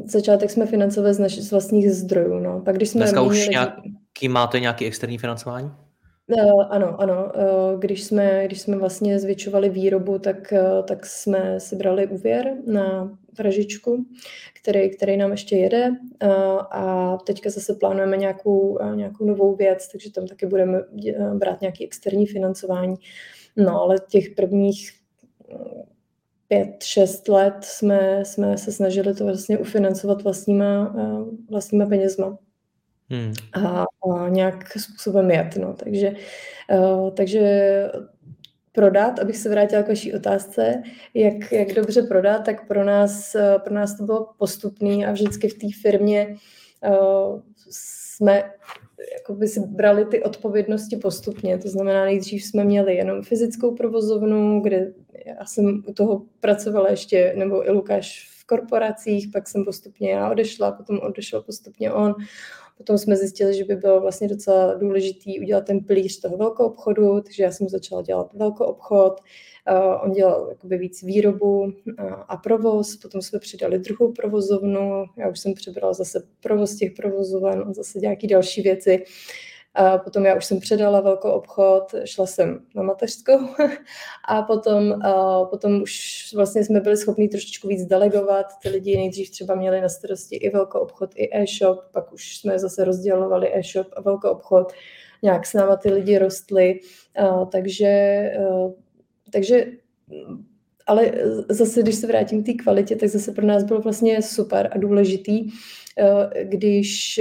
začátek 0.05 0.51
jsme 0.51 0.65
financovali 0.65 1.13
z, 1.13 1.19
naši, 1.19 1.41
z 1.41 1.51
vlastních 1.51 1.91
zdrojů. 1.91 2.39
No. 2.39 2.61
Pak, 2.61 2.75
když 2.75 2.89
jsme 2.89 2.99
Dneska 2.99 3.23
měli... 3.23 3.37
už 3.37 3.49
nějaký, 3.49 4.29
máte 4.29 4.59
nějaký 4.59 4.85
externí 4.85 5.17
financování? 5.17 5.71
Uh, 6.27 6.65
ano, 6.69 7.01
ano. 7.01 7.31
Uh, 7.35 7.79
když, 7.79 8.03
jsme, 8.03 8.45
když 8.45 8.61
jsme 8.61 8.77
vlastně 8.77 9.19
zvětšovali 9.19 9.69
výrobu, 9.69 10.19
tak, 10.19 10.53
uh, 10.53 10.85
tak 10.85 11.05
jsme 11.05 11.59
si 11.59 11.75
brali 11.75 12.07
úvěr 12.07 12.57
na 12.65 13.17
pražičku, 13.35 14.05
který, 14.61 14.89
který 14.89 15.17
nám 15.17 15.31
ještě 15.31 15.57
jede 15.57 15.91
a 16.71 17.17
teďka 17.25 17.49
zase 17.49 17.73
plánujeme 17.73 18.17
nějakou, 18.17 18.79
nějakou 18.95 19.25
novou 19.25 19.55
věc, 19.55 19.87
takže 19.87 20.11
tam 20.11 20.27
taky 20.27 20.45
budeme 20.45 20.79
brát 21.33 21.61
nějaký 21.61 21.85
externí 21.85 22.27
financování. 22.27 22.95
No, 23.57 23.81
ale 23.81 23.95
těch 24.09 24.29
prvních 24.29 24.91
pět, 26.47 26.83
šest 26.83 27.27
let 27.27 27.55
jsme, 27.61 28.25
jsme 28.25 28.57
se 28.57 28.71
snažili 28.71 29.13
to 29.15 29.25
vlastně 29.25 29.57
ufinancovat 29.57 30.21
vlastníma, 30.21 30.95
vlastníma 31.49 31.85
penězma. 31.85 32.37
Hmm. 33.09 33.33
A, 33.53 33.85
a 34.11 34.29
nějak 34.29 34.77
způsobem 34.77 35.31
jet. 35.31 35.55
No. 35.55 35.73
Takže, 35.73 36.11
uh, 36.79 37.11
takže 37.11 37.41
prodat, 38.71 39.19
abych 39.19 39.37
se 39.37 39.49
vrátila 39.49 39.83
k 39.83 39.87
vaší 39.87 40.13
otázce, 40.13 40.83
jak, 41.13 41.51
jak 41.51 41.73
dobře 41.73 42.01
prodat, 42.01 42.45
tak 42.45 42.67
pro 42.67 42.83
nás, 42.83 43.35
pro 43.63 43.73
nás 43.73 43.97
to 43.97 44.03
bylo 44.03 44.29
postupný 44.37 45.05
a 45.05 45.11
vždycky 45.11 45.47
v 45.47 45.57
té 45.57 45.67
firmě 45.81 46.35
uh, 46.89 47.41
jsme 47.69 48.43
jakoby 49.13 49.47
si 49.47 49.59
brali 49.59 50.05
ty 50.05 50.23
odpovědnosti 50.23 50.97
postupně. 50.97 51.57
To 51.57 51.69
znamená, 51.69 52.05
nejdřív 52.05 52.43
jsme 52.43 52.63
měli 52.63 52.95
jenom 52.95 53.23
fyzickou 53.23 53.75
provozovnu, 53.75 54.61
kde 54.61 54.93
já 55.25 55.45
jsem 55.45 55.83
u 55.87 55.93
toho 55.93 56.21
pracovala 56.39 56.89
ještě, 56.89 57.33
nebo 57.37 57.67
i 57.67 57.71
Lukáš 57.71 58.32
v 58.43 58.45
korporacích, 58.45 59.29
pak 59.33 59.47
jsem 59.47 59.65
postupně 59.65 60.11
já 60.11 60.31
odešla, 60.31 60.71
potom 60.71 60.99
odešel 60.99 61.41
postupně 61.41 61.93
on. 61.93 62.15
Potom 62.77 62.97
jsme 62.97 63.15
zjistili, 63.15 63.57
že 63.57 63.63
by 63.63 63.75
bylo 63.75 64.01
vlastně 64.01 64.27
docela 64.27 64.73
důležitý 64.73 65.39
udělat 65.39 65.65
ten 65.65 65.79
pilíř 65.79 66.19
toho 66.19 66.37
velkou 66.37 66.65
obchodu, 66.65 67.21
takže 67.21 67.43
já 67.43 67.51
jsem 67.51 67.69
začala 67.69 68.01
dělat 68.01 68.33
velkou 68.33 68.63
obchod. 68.63 69.19
Uh, 69.71 70.03
on 70.03 70.11
dělal 70.11 70.47
jakoby 70.49 70.77
víc 70.77 71.03
výrobu 71.03 71.61
uh, 71.61 71.71
a 72.27 72.37
provoz, 72.37 72.95
potom 72.95 73.21
jsme 73.21 73.39
přidali 73.39 73.79
druhou 73.79 74.11
provozovnu, 74.11 75.05
já 75.17 75.29
už 75.29 75.39
jsem 75.39 75.53
přebrala 75.53 75.93
zase 75.93 76.27
provoz 76.41 76.75
těch 76.75 76.91
provozoven, 76.91 77.73
zase 77.73 77.99
nějaký 77.99 78.27
další 78.27 78.61
věci. 78.61 79.03
A 79.75 79.97
potom 79.97 80.25
já 80.25 80.35
už 80.35 80.45
jsem 80.45 80.59
předala 80.59 81.01
velkou 81.01 81.29
obchod, 81.29 81.95
šla 82.05 82.25
jsem 82.25 82.59
na 82.75 82.83
mateřskou 82.83 83.39
a 84.27 84.41
potom, 84.41 85.01
a 85.01 85.43
potom 85.45 85.81
už 85.81 86.23
vlastně 86.35 86.63
jsme 86.63 86.79
byli 86.79 86.97
schopni 86.97 87.27
trošičku 87.27 87.67
víc 87.67 87.85
delegovat. 87.85 88.45
Ty 88.61 88.69
lidi 88.69 88.97
nejdřív 88.97 89.31
třeba 89.31 89.55
měli 89.55 89.81
na 89.81 89.89
starosti 89.89 90.35
i 90.35 90.49
velkou 90.49 90.79
obchod, 90.79 91.09
i 91.15 91.29
e-shop, 91.37 91.79
pak 91.91 92.13
už 92.13 92.37
jsme 92.37 92.59
zase 92.59 92.85
rozdělovali 92.85 93.55
e-shop 93.55 93.87
a 93.95 94.01
velkou 94.01 94.29
obchod. 94.29 94.73
Nějak 95.23 95.45
s 95.45 95.53
náma 95.53 95.75
ty 95.75 95.91
lidi 95.93 96.17
rostly, 96.17 96.79
a, 97.15 97.45
takže, 97.45 97.87
a, 98.39 98.71
takže 99.31 99.65
ale 100.87 101.11
zase, 101.49 101.81
když 101.81 101.95
se 101.95 102.07
vrátím 102.07 102.43
k 102.43 102.45
té 102.45 102.53
kvalitě, 102.53 102.95
tak 102.95 103.09
zase 103.09 103.31
pro 103.31 103.45
nás 103.45 103.63
bylo 103.63 103.81
vlastně 103.81 104.21
super 104.21 104.69
a 104.71 104.77
důležitý, 104.77 105.49
když 106.43 107.19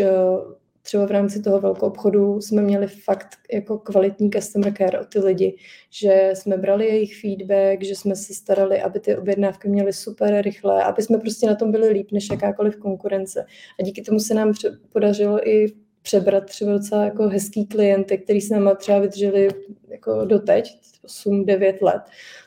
třeba 0.92 1.06
v 1.06 1.10
rámci 1.10 1.42
toho 1.42 1.60
velkou 1.60 1.86
obchodu 1.86 2.40
jsme 2.40 2.62
měli 2.62 2.86
fakt 2.86 3.28
jako 3.52 3.78
kvalitní 3.78 4.30
customer 4.30 4.74
care 4.78 5.00
o 5.00 5.04
ty 5.04 5.18
lidi, 5.18 5.56
že 5.90 6.30
jsme 6.34 6.56
brali 6.56 6.86
jejich 6.86 7.20
feedback, 7.20 7.82
že 7.82 7.94
jsme 7.94 8.16
se 8.16 8.34
starali, 8.34 8.82
aby 8.82 9.00
ty 9.00 9.16
objednávky 9.16 9.68
měly 9.68 9.92
super 9.92 10.40
rychle, 10.40 10.84
aby 10.84 11.02
jsme 11.02 11.18
prostě 11.18 11.46
na 11.46 11.54
tom 11.54 11.72
byli 11.72 11.88
líp 11.88 12.12
než 12.12 12.30
jakákoliv 12.30 12.76
konkurence. 12.76 13.46
A 13.80 13.82
díky 13.82 14.02
tomu 14.02 14.20
se 14.20 14.34
nám 14.34 14.52
podařilo 14.92 15.48
i 15.48 15.66
přebrat 16.02 16.44
třeba 16.44 16.72
docela 16.72 17.04
jako 17.04 17.28
hezký 17.28 17.66
klienty, 17.66 18.18
který 18.18 18.40
s 18.40 18.50
náma 18.50 18.74
třeba 18.74 18.98
vydrželi 18.98 19.48
jako 19.88 20.24
doteď, 20.24 20.78
8-9 21.26 21.74
let, 21.82 22.02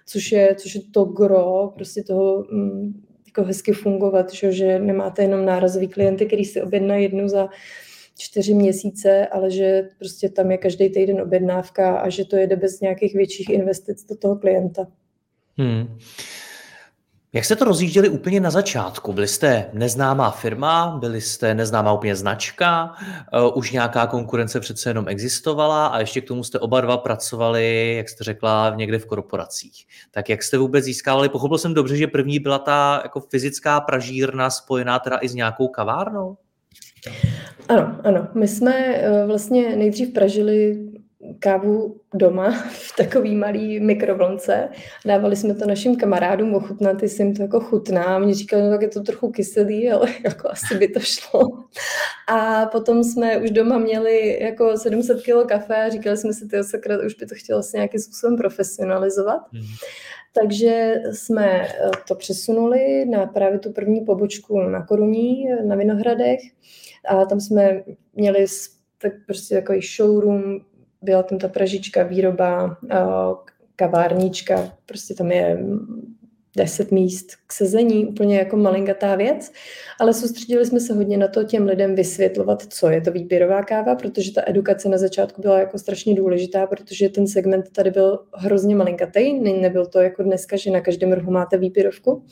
což 0.06 0.32
je, 0.32 0.56
což 0.56 0.76
je 0.76 0.82
to 0.92 1.06
gro 1.06 1.72
prostě 1.76 2.04
toho 2.04 2.46
mm, 2.52 3.04
jako 3.26 3.44
hezky 3.44 3.74
fungovat, 3.74 4.34
že, 4.34 4.52
že 4.52 4.80
nemáte 4.80 5.22
jenom 5.22 5.46
nárazový 5.46 5.88
klienty, 5.88 6.26
který 6.26 6.46
si 6.46 6.62
objedná 6.62 6.96
jednu 6.96 7.28
za 7.28 7.50
čtyři 8.18 8.54
měsíce, 8.54 9.28
ale 9.28 9.52
že 9.52 9.90
prostě 10.00 10.30
tam 10.30 10.52
je 10.52 10.58
každý 10.58 10.90
týden 10.90 11.22
objednávka 11.22 11.98
a 11.98 12.10
že 12.10 12.26
to 12.26 12.36
jede 12.36 12.56
bez 12.56 12.80
nějakých 12.80 13.14
větších 13.14 13.50
investic 13.50 14.06
do 14.06 14.16
toho 14.16 14.36
klienta. 14.36 14.88
Hmm. 15.58 15.98
Jak 17.36 17.46
jste 17.46 17.56
to 17.56 17.66
rozjížděli 17.66 18.10
úplně 18.10 18.40
na 18.40 18.52
začátku? 18.52 19.14
Byli 19.14 19.28
jste 19.28 19.70
neznámá 19.74 20.32
firma, 20.32 20.98
byli 21.00 21.22
jste 21.22 21.54
neznámá 21.54 21.94
úplně 21.94 22.16
značka, 22.16 22.96
uh, 23.34 23.58
už 23.58 23.72
nějaká 23.72 24.08
konkurence 24.08 24.60
přece 24.60 24.90
jenom 24.90 25.08
existovala 25.08 25.88
a 25.88 26.00
ještě 26.00 26.22
k 26.22 26.28
tomu 26.28 26.44
jste 26.44 26.60
oba 26.60 26.82
dva 26.82 26.98
pracovali, 26.98 27.96
jak 27.98 28.10
jste 28.10 28.24
řekla, 28.24 28.74
někde 28.76 29.00
v 29.00 29.06
korporacích. 29.06 29.86
Tak 30.12 30.30
jak 30.30 30.44
jste 30.44 30.58
vůbec 30.58 30.86
získávali? 30.86 31.30
Pochopil 31.30 31.58
jsem 31.58 31.74
dobře, 31.74 31.98
že 31.98 32.08
první 32.08 32.40
byla 32.40 32.60
ta 32.60 33.00
jako 33.04 33.20
fyzická 33.20 33.82
pražírna 33.82 34.50
spojená 34.50 35.00
teda 35.00 35.18
i 35.22 35.30
s 35.30 35.36
nějakou 35.36 35.68
kavárnou? 35.68 36.38
Ano, 37.68 38.00
ano. 38.04 38.28
My 38.34 38.48
jsme 38.48 38.74
eh, 38.74 39.26
vlastně 39.26 39.76
nejdřív 39.76 40.14
pražili 40.14 40.86
kávu 41.40 42.02
doma 42.14 42.52
v 42.70 42.96
takový 42.98 43.36
malý 43.36 43.80
mikrovlnce. 43.80 44.70
Dávali 45.06 45.36
jsme 45.36 45.56
to 45.56 45.66
našim 45.66 45.96
kamarádům 45.96 46.56
ochutnat, 46.56 47.04
jestli 47.04 47.24
jim 47.24 47.36
to 47.36 47.42
jako 47.42 47.60
chutná. 47.60 48.18
Oni 48.18 48.34
říkali, 48.34 48.64
no 48.64 48.70
tak 48.70 48.82
je 48.82 48.88
to 48.88 49.02
trochu 49.02 49.32
kyselý, 49.32 49.92
ale 49.92 50.08
jako 50.24 50.50
asi 50.50 50.78
by 50.78 50.88
to 50.88 51.00
šlo. 51.00 51.42
A 52.28 52.66
potom 52.66 53.04
jsme 53.04 53.38
už 53.38 53.52
doma 53.52 53.78
měli 53.78 54.44
jako 54.44 54.78
700 54.78 55.22
kg 55.22 55.48
kafe 55.48 55.76
a 55.76 55.90
říkali 55.90 56.18
jsme 56.18 56.34
si, 56.34 56.48
ty 56.48 56.64
sakra, 56.64 56.98
už 57.06 57.14
by 57.14 57.26
to 57.26 57.36
chtělo 57.36 57.64
se 57.64 57.78
nějakým 57.78 58.00
způsobem 58.00 58.38
profesionalizovat. 58.38 59.42
Hmm. 59.54 59.64
Takže 60.42 61.02
jsme 61.12 61.62
eh, 61.62 61.90
to 62.08 62.16
přesunuli 62.16 63.06
na 63.06 63.26
právě 63.26 63.60
tu 63.60 63.72
první 63.72 64.02
pobočku 64.02 64.60
na 64.60 64.86
Koruní, 64.86 65.46
na 65.68 65.76
Vinohradech 65.76 66.40
a 67.08 67.26
tam 67.26 67.40
jsme 67.40 67.84
měli 68.14 68.46
tak 69.02 69.14
prostě 69.26 69.56
takový 69.56 69.82
showroom, 69.82 70.60
byla 71.02 71.24
tam 71.24 71.38
ta 71.38 71.48
pražička, 71.48 72.04
výroba, 72.04 72.78
kavárnička, 73.76 74.74
prostě 74.86 75.14
tam 75.14 75.32
je 75.32 75.58
deset 76.58 76.92
míst 76.92 77.28
k 77.48 77.54
sezení, 77.54 78.06
úplně 78.06 78.38
jako 78.38 78.58
malinkatá 78.58 79.16
věc, 79.16 79.52
ale 80.00 80.14
soustředili 80.14 80.66
jsme 80.66 80.80
se 80.80 80.94
hodně 80.94 81.18
na 81.18 81.28
to 81.28 81.44
těm 81.44 81.66
lidem 81.66 81.96
vysvětlovat, 81.96 82.64
co 82.70 82.90
je 82.90 83.02
to 83.02 83.12
výběrová 83.12 83.64
káva, 83.64 83.96
protože 83.96 84.34
ta 84.34 84.42
edukace 84.46 84.90
na 84.90 84.98
začátku 84.98 85.42
byla 85.42 85.60
jako 85.60 85.78
strašně 85.78 86.16
důležitá, 86.16 86.68
protože 86.68 87.10
ten 87.10 87.28
segment 87.28 87.70
tady 87.72 87.92
byl 87.92 88.20
hrozně 88.34 88.76
malinkatý, 88.76 89.40
nebyl 89.40 89.86
to 89.86 90.00
jako 90.00 90.24
dneska, 90.24 90.56
že 90.56 90.72
na 90.72 90.82
každém 90.82 91.14
rohu 91.14 91.32
máte 91.32 91.58
výběrovku, 91.58 92.24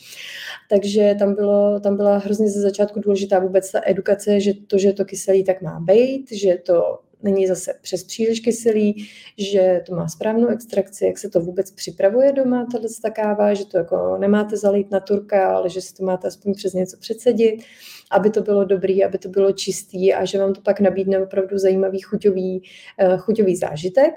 takže 0.70 1.16
tam, 1.20 1.36
bylo, 1.36 1.80
tam 1.80 1.98
byla 1.98 2.18
hrozně 2.18 2.50
ze 2.50 2.62
začátku 2.62 3.00
důležitá 3.00 3.40
vůbec 3.40 3.72
ta 3.72 3.82
edukace, 3.86 4.40
že 4.40 4.54
to, 4.68 4.78
že 4.78 4.94
to 4.94 5.06
kyselý 5.06 5.44
tak 5.44 5.62
má 5.62 5.80
být, 5.80 6.32
že 6.32 6.58
to 6.66 7.00
není 7.24 7.48
zase 7.48 7.74
přes 7.82 8.04
příliš 8.04 8.40
kyselý, 8.40 9.08
že 9.38 9.82
to 9.86 9.96
má 9.96 10.08
správnou 10.08 10.48
extrakci, 10.48 11.06
jak 11.06 11.18
se 11.18 11.30
to 11.30 11.40
vůbec 11.40 11.72
připravuje 11.72 12.34
doma, 12.34 12.68
tato 12.72 12.88
káva, 13.16 13.54
že 13.54 13.66
to 13.66 13.78
jako 13.78 14.18
nemáte 14.18 14.58
zalít 14.58 14.92
na 14.92 15.00
turka, 15.00 15.56
ale 15.56 15.70
že 15.70 15.82
si 15.82 15.94
to 15.94 16.04
máte 16.04 16.28
aspoň 16.28 16.54
přes 16.54 16.74
něco 16.74 16.98
předsedit, 16.98 17.64
aby 18.12 18.30
to 18.30 18.42
bylo 18.42 18.66
dobrý, 18.66 19.04
aby 19.04 19.18
to 19.18 19.30
bylo 19.30 19.52
čistý 19.52 20.14
a 20.14 20.26
že 20.26 20.40
vám 20.40 20.54
to 20.54 20.62
pak 20.62 20.80
nabídne 20.80 21.20
opravdu 21.20 21.58
zajímavý 21.58 22.00
chuťový, 22.00 22.64
uh, 23.04 23.18
chuťový 23.18 23.56
zážitek. 23.56 24.14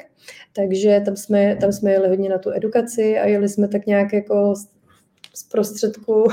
Takže 0.52 1.02
tam 1.04 1.16
jsme, 1.16 1.56
tam 1.56 1.72
jsme 1.72 1.92
jeli 1.92 2.08
hodně 2.08 2.28
na 2.28 2.38
tu 2.38 2.50
edukaci 2.50 3.18
a 3.18 3.26
jeli 3.26 3.48
jsme 3.48 3.68
tak 3.68 3.86
nějak 3.86 4.12
jako 4.12 4.54
z 5.36 5.42
prostředku, 5.42 6.24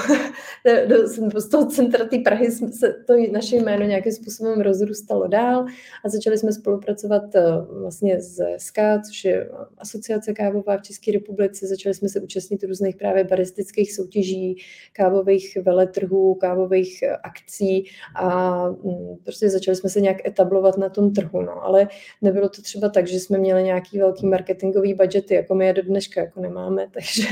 z 1.36 1.50
toho 1.50 1.66
centra 1.66 2.06
té 2.06 2.18
Prahy 2.18 2.52
se 2.52 2.94
to 3.08 3.14
naše 3.32 3.56
jméno 3.56 3.86
nějakým 3.86 4.12
způsobem 4.12 4.62
rozrůstalo 4.62 5.28
dál 5.28 5.66
a 6.06 6.10
začali 6.10 6.38
jsme 6.38 6.54
spolupracovat 6.54 7.36
eh, 7.36 7.42
vlastně 7.70 8.22
s 8.22 8.42
SK, 8.58 8.78
což 9.08 9.26
je 9.26 9.50
asociace 9.78 10.34
kávová 10.34 10.78
v 10.78 10.82
České 10.82 11.12
republice. 11.12 11.68
Začali 11.68 11.96
jsme 11.96 12.10
se 12.10 12.20
účastnit 12.20 12.64
různých 12.64 12.96
právě 12.96 13.24
baristických 13.24 13.94
soutěží, 13.94 14.58
kávových 14.94 15.58
veletrhů, 15.62 16.36
kávových 16.36 17.04
eh, 17.04 17.18
akcí 17.18 17.86
a 18.16 18.70
mm, 18.70 19.16
prostě 19.24 19.50
začali 19.50 19.76
jsme 19.76 19.90
se 19.90 20.02
nějak 20.02 20.28
etablovat 20.28 20.78
na 20.78 20.90
tom 20.90 21.14
trhu. 21.14 21.42
No. 21.42 21.64
Ale 21.64 21.88
nebylo 22.22 22.50
to 22.50 22.62
třeba 22.62 22.90
tak, 22.90 23.08
že 23.08 23.20
jsme 23.20 23.38
měli 23.38 23.64
nějaký 23.64 24.00
velký 24.00 24.28
marketingový 24.28 24.94
budgety, 24.94 25.34
jako 25.34 25.56
my 25.56 25.66
je 25.66 25.74
do 25.74 25.82
dneška 25.82 26.22
jako 26.22 26.42
nemáme, 26.42 26.88
takže 26.94 27.28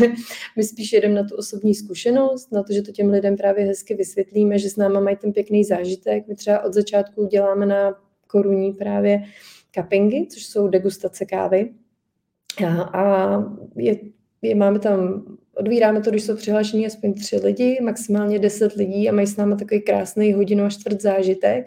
my 0.57 0.63
spíš 0.63 0.93
jedeme 0.93 1.13
na 1.13 1.23
tu 1.23 1.35
osobní 1.35 1.60
osobní 1.61 1.75
zkušenost, 1.75 2.51
na 2.51 2.63
to, 2.63 2.73
že 2.73 2.81
to 2.81 2.91
těm 2.91 3.09
lidem 3.09 3.37
právě 3.37 3.65
hezky 3.65 3.93
vysvětlíme, 3.93 4.59
že 4.59 4.69
s 4.69 4.75
náma 4.75 4.99
mají 4.99 5.15
ten 5.15 5.33
pěkný 5.33 5.63
zážitek. 5.63 6.27
My 6.27 6.35
třeba 6.35 6.63
od 6.63 6.73
začátku 6.73 7.25
děláme 7.25 7.65
na 7.65 7.95
koruní 8.27 8.73
právě 8.73 9.23
cuppingy, 9.75 10.27
což 10.27 10.45
jsou 10.45 10.67
degustace 10.67 11.25
kávy. 11.25 11.73
A, 12.67 12.81
a 12.81 13.43
je, 13.75 13.97
je, 14.41 14.55
máme 14.55 14.79
tam, 14.79 15.23
odvíráme 15.55 16.01
to, 16.01 16.09
když 16.09 16.23
jsou 16.23 16.35
přihlášení 16.35 16.87
aspoň 16.87 17.13
tři 17.13 17.37
lidi, 17.37 17.79
maximálně 17.81 18.39
deset 18.39 18.73
lidí 18.73 19.09
a 19.09 19.13
mají 19.13 19.27
s 19.27 19.37
náma 19.37 19.55
takový 19.55 19.81
krásný 19.81 20.33
hodinu 20.33 20.63
a 20.63 20.69
čtvrt 20.69 21.01
zážitek, 21.01 21.65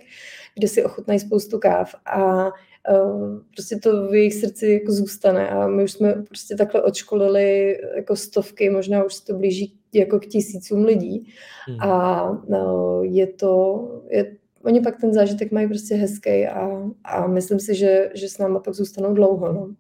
kde 0.59 0.69
si 0.69 0.85
ochutnají 0.85 1.21
spoustu 1.21 1.59
káv. 1.59 1.95
A 2.07 2.51
Ehm, 2.89 3.45
prostě 3.55 3.77
to 3.77 4.09
v 4.09 4.15
jejich 4.15 4.35
srdci 4.35 4.67
jako 4.67 4.93
zůstane 4.93 5.49
a 5.49 5.67
my 5.67 5.85
už 5.85 5.93
jsme 5.93 6.13
prostě 6.13 6.57
takhle 6.57 6.83
odškolili 6.83 7.79
jako 7.97 8.17
stovky, 8.17 8.71
možná 8.71 9.05
už 9.05 9.15
se 9.15 9.25
to 9.25 9.35
blíží 9.35 9.81
jako 9.99 10.21
k 10.21 10.27
tisícům 10.27 10.85
lidí 10.85 11.33
hmm. 11.67 11.81
a 11.81 12.25
no, 12.49 13.01
je 13.03 13.27
to, 13.27 13.85
je, 14.11 14.37
oni 14.63 14.81
pak 14.81 15.01
ten 15.01 15.15
zážitek 15.15 15.53
mají 15.53 15.69
prostě 15.69 15.95
hezký 15.95 16.47
a, 16.47 16.83
a 17.05 17.27
myslím 17.27 17.61
si, 17.61 17.75
že, 17.75 18.11
že 18.15 18.29
s 18.29 18.39
náma 18.39 18.61
pak 18.61 18.75
zůstanou 18.75 19.15
dlouho. 19.15 19.53
No. 19.53 19.75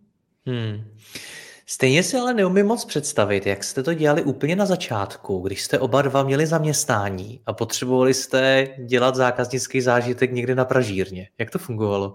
Hmm. 0.46 0.80
Stejně 1.66 2.02
si 2.02 2.16
ale 2.16 2.34
neumím 2.34 2.66
moc 2.66 2.84
představit, 2.84 3.46
jak 3.46 3.64
jste 3.64 3.82
to 3.82 3.94
dělali 3.94 4.22
úplně 4.22 4.56
na 4.56 4.66
začátku, 4.66 5.38
když 5.38 5.62
jste 5.62 5.78
oba 5.78 6.02
dva 6.02 6.22
měli 6.22 6.46
zaměstnání 6.46 7.40
a 7.46 7.52
potřebovali 7.52 8.14
jste 8.14 8.68
dělat 8.78 9.14
zákaznický 9.14 9.80
zážitek 9.80 10.32
někde 10.32 10.54
na 10.54 10.64
Pražírně. 10.64 11.28
Jak 11.38 11.50
to 11.50 11.58
fungovalo? 11.58 12.14